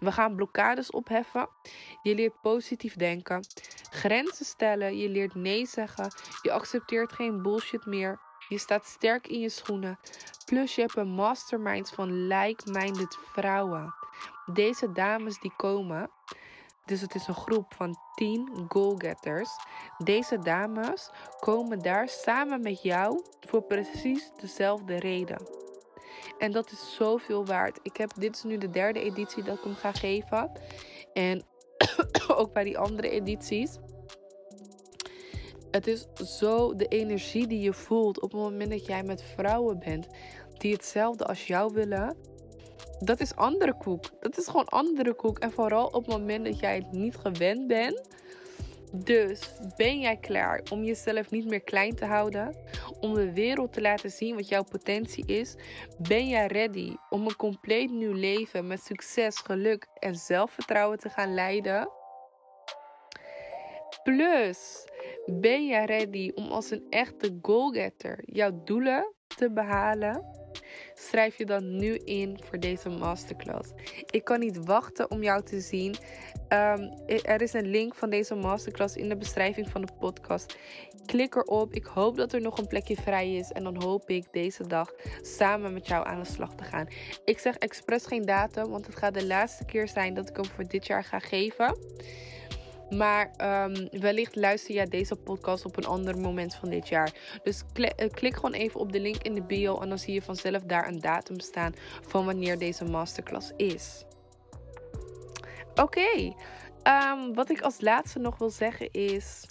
We 0.00 0.12
gaan 0.12 0.36
blokkades 0.36 0.90
opheffen. 0.90 1.48
Je 2.02 2.14
leert 2.14 2.40
positief 2.40 2.94
denken. 2.94 3.44
Grenzen 3.90 4.46
stellen. 4.46 4.96
Je 4.96 5.08
leert 5.08 5.34
nee 5.34 5.66
zeggen. 5.66 6.12
Je 6.42 6.52
accepteert 6.52 7.12
geen 7.12 7.42
bullshit 7.42 7.86
meer. 7.86 8.20
Je 8.48 8.58
staat 8.58 8.86
sterk 8.86 9.26
in 9.26 9.40
je 9.40 9.48
schoenen. 9.48 9.98
Plus 10.44 10.74
je 10.74 10.80
hebt 10.80 10.96
een 10.96 11.08
mastermind 11.08 11.90
van 11.90 12.26
like-minded 12.26 13.18
vrouwen. 13.32 13.94
Deze 14.52 14.92
dames 14.92 15.38
die 15.40 15.52
komen 15.56 16.10
dus 16.84 17.00
het 17.00 17.14
is 17.14 17.26
een 17.26 17.34
groep 17.34 17.74
van 17.74 17.96
10 18.14 18.66
goalgetters. 18.68 19.50
Deze 20.04 20.38
dames 20.38 21.10
komen 21.40 21.78
daar 21.78 22.08
samen 22.08 22.62
met 22.62 22.82
jou 22.82 23.22
voor 23.40 23.62
precies 23.62 24.30
dezelfde 24.40 24.98
reden. 24.98 25.46
En 26.38 26.52
dat 26.52 26.70
is 26.70 26.94
zoveel 26.94 27.46
waard. 27.46 27.78
Ik 27.82 27.96
heb, 27.96 28.12
dit 28.18 28.36
is 28.36 28.42
nu 28.42 28.58
de 28.58 28.70
derde 28.70 29.00
editie 29.00 29.42
dat 29.42 29.58
ik 29.58 29.64
hem 29.64 29.74
ga 29.74 29.92
geven. 29.92 30.52
En 31.12 31.44
ook 32.36 32.52
bij 32.52 32.64
die 32.64 32.78
andere 32.78 33.08
edities. 33.08 33.78
Het 35.70 35.86
is 35.86 36.06
zo 36.14 36.76
de 36.76 36.86
energie 36.86 37.46
die 37.46 37.60
je 37.60 37.72
voelt 37.72 38.20
op 38.20 38.32
het 38.32 38.40
moment 38.40 38.70
dat 38.70 38.86
jij 38.86 39.02
met 39.02 39.22
vrouwen 39.22 39.78
bent 39.78 40.06
die 40.58 40.72
hetzelfde 40.72 41.26
als 41.26 41.46
jou 41.46 41.72
willen. 41.72 42.16
Dat 43.04 43.20
is 43.20 43.36
andere 43.36 43.74
koek. 43.74 44.04
Dat 44.20 44.38
is 44.38 44.46
gewoon 44.46 44.68
andere 44.68 45.14
koek. 45.14 45.38
En 45.38 45.52
vooral 45.52 45.86
op 45.86 46.06
het 46.06 46.06
moment 46.06 46.44
dat 46.44 46.58
jij 46.58 46.76
het 46.76 46.92
niet 46.92 47.16
gewend 47.16 47.66
bent. 47.66 48.08
Dus 48.92 49.50
ben 49.76 50.00
jij 50.00 50.16
klaar 50.16 50.62
om 50.70 50.84
jezelf 50.84 51.30
niet 51.30 51.46
meer 51.46 51.62
klein 51.62 51.94
te 51.94 52.04
houden? 52.04 52.56
Om 53.00 53.14
de 53.14 53.32
wereld 53.32 53.72
te 53.72 53.80
laten 53.80 54.10
zien 54.10 54.34
wat 54.34 54.48
jouw 54.48 54.62
potentie 54.62 55.26
is? 55.26 55.54
Ben 55.98 56.28
jij 56.28 56.46
ready 56.46 56.94
om 57.08 57.26
een 57.26 57.36
compleet 57.36 57.90
nieuw 57.90 58.12
leven 58.12 58.66
met 58.66 58.82
succes, 58.82 59.38
geluk 59.38 59.86
en 59.98 60.14
zelfvertrouwen 60.14 60.98
te 60.98 61.08
gaan 61.08 61.34
leiden? 61.34 61.88
Plus, 64.02 64.84
ben 65.26 65.66
jij 65.66 65.84
ready 65.84 66.30
om 66.34 66.50
als 66.50 66.70
een 66.70 66.86
echte 66.90 67.38
goalgetter 67.42 68.22
jouw 68.26 68.62
doelen 68.64 69.14
te 69.36 69.52
behalen? 69.52 70.41
Schrijf 70.94 71.38
je 71.38 71.46
dan 71.46 71.76
nu 71.76 71.96
in 71.96 72.38
voor 72.44 72.58
deze 72.58 72.88
masterclass. 72.88 73.70
Ik 74.10 74.24
kan 74.24 74.40
niet 74.40 74.64
wachten 74.64 75.10
om 75.10 75.22
jou 75.22 75.42
te 75.42 75.60
zien. 75.60 75.94
Ehm, 76.48 76.90
er 77.06 77.42
is 77.42 77.52
een 77.52 77.70
link 77.70 77.94
van 77.94 78.10
deze 78.10 78.34
masterclass 78.34 78.96
in 78.96 79.08
de 79.08 79.16
beschrijving 79.16 79.68
van 79.68 79.80
de 79.80 79.92
podcast. 79.98 80.56
Klik 81.06 81.34
erop. 81.34 81.72
Ik 81.72 81.84
hoop 81.84 82.16
dat 82.16 82.32
er 82.32 82.40
nog 82.40 82.58
een 82.58 82.66
plekje 82.66 82.96
vrij 82.96 83.34
is. 83.34 83.52
En 83.52 83.64
dan 83.64 83.82
hoop 83.82 84.10
ik 84.10 84.26
deze 84.32 84.66
dag 84.66 84.92
samen 85.22 85.72
met 85.72 85.86
jou 85.86 86.06
aan 86.06 86.22
de 86.22 86.28
slag 86.28 86.54
te 86.54 86.64
gaan. 86.64 86.88
Ik 87.24 87.38
zeg 87.38 87.56
expres 87.56 88.06
geen 88.06 88.26
datum, 88.26 88.70
want 88.70 88.86
het 88.86 88.96
gaat 88.96 89.14
de 89.14 89.26
laatste 89.26 89.64
keer 89.64 89.88
zijn 89.88 90.14
dat 90.14 90.28
ik 90.28 90.36
hem 90.36 90.44
voor 90.44 90.68
dit 90.68 90.86
jaar 90.86 91.04
ga 91.04 91.18
geven. 91.18 91.76
Maar 92.96 93.30
um, 93.64 93.88
wellicht 94.00 94.36
luister 94.36 94.74
jij 94.74 94.86
deze 94.86 95.16
podcast 95.16 95.64
op 95.64 95.76
een 95.76 95.86
ander 95.86 96.18
moment 96.18 96.54
van 96.54 96.68
dit 96.68 96.88
jaar. 96.88 97.12
Dus 97.42 97.62
eh, 97.74 98.10
klik 98.10 98.34
gewoon 98.34 98.52
even 98.52 98.80
op 98.80 98.92
de 98.92 99.00
link 99.00 99.22
in 99.22 99.34
de 99.34 99.42
bio 99.42 99.78
en 99.80 99.88
dan 99.88 99.98
zie 99.98 100.14
je 100.14 100.22
vanzelf 100.22 100.62
daar 100.62 100.88
een 100.88 101.00
datum 101.00 101.40
staan 101.40 101.74
van 102.06 102.24
wanneer 102.24 102.58
deze 102.58 102.84
masterclass 102.84 103.52
is. 103.56 104.04
Oké. 105.74 106.34
Ehm, 106.82 107.32
wat 107.34 107.50
ik 107.50 107.60
als 107.60 107.80
laatste 107.80 108.18
nog 108.18 108.38
wil 108.38 108.50
zeggen 108.50 108.90
is 108.90 109.46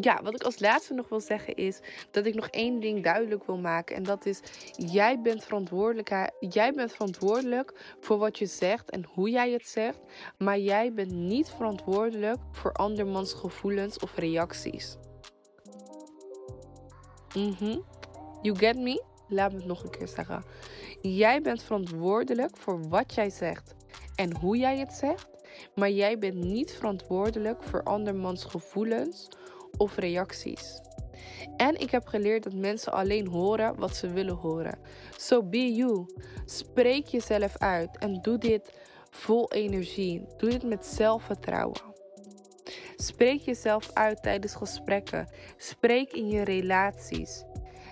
ja, 0.00 0.22
wat 0.22 0.34
ik 0.34 0.42
als 0.42 0.58
laatste 0.58 0.94
nog 0.94 1.08
wil 1.08 1.20
zeggen 1.20 1.54
is 1.54 1.80
dat 2.10 2.26
ik 2.26 2.34
nog 2.34 2.46
één 2.48 2.80
ding 2.80 3.04
duidelijk 3.04 3.46
wil 3.46 3.58
maken. 3.58 3.96
En 3.96 4.02
dat 4.02 4.26
is, 4.26 4.40
jij 4.76 5.20
bent, 5.20 5.44
verantwoordelijk, 5.44 6.30
jij 6.40 6.72
bent 6.72 6.92
verantwoordelijk 6.92 7.96
voor 8.00 8.18
wat 8.18 8.38
je 8.38 8.46
zegt 8.46 8.90
en 8.90 9.04
hoe 9.04 9.30
jij 9.30 9.50
het 9.50 9.66
zegt. 9.68 9.98
Maar 10.38 10.58
jij 10.58 10.92
bent 10.92 11.10
niet 11.10 11.48
verantwoordelijk 11.48 12.38
voor 12.52 12.72
andermans 12.72 13.32
gevoelens 13.32 13.98
of 13.98 14.16
reacties. 14.16 14.96
Mhm. 17.34 17.78
You 18.42 18.56
get 18.56 18.76
me? 18.76 19.04
Laat 19.28 19.52
me 19.52 19.58
het 19.58 19.66
nog 19.66 19.82
een 19.82 19.90
keer 19.90 20.08
zeggen. 20.08 20.44
Jij 21.02 21.42
bent 21.42 21.62
verantwoordelijk 21.62 22.56
voor 22.56 22.88
wat 22.88 23.14
jij 23.14 23.30
zegt 23.30 23.74
en 24.14 24.36
hoe 24.36 24.56
jij 24.56 24.78
het 24.78 24.92
zegt. 24.92 25.26
Maar 25.74 25.90
jij 25.90 26.18
bent 26.18 26.34
niet 26.34 26.72
verantwoordelijk 26.72 27.62
voor 27.62 27.82
andermans 27.82 28.44
gevoelens 28.44 29.28
of 29.76 29.96
reacties. 29.96 30.80
En 31.56 31.80
ik 31.80 31.90
heb 31.90 32.06
geleerd 32.06 32.42
dat 32.42 32.52
mensen 32.52 32.92
alleen 32.92 33.26
horen 33.26 33.78
wat 33.78 33.96
ze 33.96 34.08
willen 34.08 34.34
horen. 34.34 34.78
So 35.16 35.42
be 35.42 35.74
you. 35.74 36.06
Spreek 36.44 37.06
jezelf 37.06 37.56
uit 37.56 37.98
en 37.98 38.22
doe 38.22 38.38
dit 38.38 38.72
vol 39.10 39.52
energie. 39.52 40.26
Doe 40.36 40.50
dit 40.50 40.62
met 40.62 40.86
zelfvertrouwen. 40.86 41.80
Spreek 42.96 43.40
jezelf 43.40 43.90
uit 43.92 44.22
tijdens 44.22 44.54
gesprekken. 44.54 45.28
Spreek 45.56 46.12
in 46.12 46.28
je 46.28 46.42
relaties. 46.42 47.44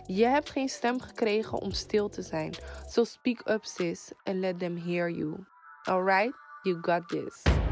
Je 0.07 0.27
hebt 0.27 0.51
geen 0.51 0.69
stem 0.69 1.01
gekregen 1.01 1.61
om 1.61 1.71
stil 1.71 2.09
te 2.09 2.23
zijn. 2.23 2.55
So 2.87 3.05
speak 3.05 3.49
up 3.49 3.65
sis 3.65 4.13
and 4.23 4.37
let 4.37 4.59
them 4.59 4.77
hear 4.77 5.11
you. 5.11 5.47
Alright? 5.83 6.35
You 6.63 6.79
got 6.81 7.09
this. 7.09 7.64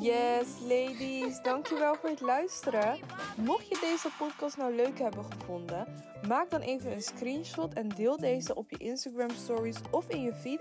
Yes, 0.00 0.46
ladies. 0.68 1.42
Dankjewel 1.42 1.94
voor 1.94 2.08
het 2.08 2.20
luisteren. 2.20 2.98
Mocht 3.36 3.68
je 3.68 3.78
deze 3.80 4.08
podcast 4.18 4.56
nou 4.56 4.74
leuk 4.74 4.98
hebben 4.98 5.24
gevonden, 5.24 5.86
maak 6.28 6.50
dan 6.50 6.60
even 6.60 6.92
een 6.92 7.02
screenshot 7.02 7.74
en 7.74 7.88
deel 7.88 8.16
deze 8.16 8.54
op 8.54 8.70
je 8.70 8.76
Instagram 8.76 9.30
stories 9.30 9.76
of 9.90 10.08
in 10.08 10.22
je 10.22 10.34
feed. 10.34 10.60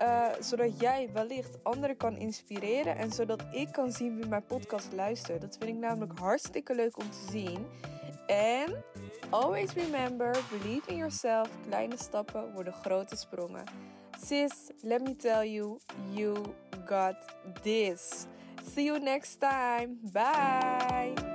Uh, 0.00 0.26
zodat 0.40 0.80
jij 0.80 1.10
wellicht 1.12 1.64
anderen 1.64 1.96
kan 1.96 2.16
inspireren 2.16 2.96
en 2.96 3.12
zodat 3.12 3.42
ik 3.52 3.72
kan 3.72 3.92
zien 3.92 4.16
wie 4.16 4.26
mijn 4.26 4.46
podcast 4.46 4.92
luistert. 4.92 5.40
Dat 5.40 5.56
vind 5.58 5.70
ik 5.70 5.76
namelijk 5.76 6.18
hartstikke 6.18 6.74
leuk 6.74 6.98
om 6.98 7.10
te 7.10 7.26
zien. 7.30 7.66
En 8.26 8.84
always 9.30 9.72
remember, 9.72 10.36
believe 10.50 10.90
in 10.90 10.96
yourself. 10.96 11.48
Kleine 11.66 11.96
stappen 11.96 12.52
worden 12.52 12.72
grote 12.72 13.16
sprongen. 13.16 13.64
Sis, 14.24 14.72
let 14.82 15.02
me 15.02 15.12
tell 15.12 15.44
you, 15.44 15.80
you 16.10 16.54
got 16.86 17.14
this. 17.62 18.26
See 18.62 18.86
you 18.86 18.98
next 18.98 19.36
time. 19.36 19.98
Bye. 20.14 21.33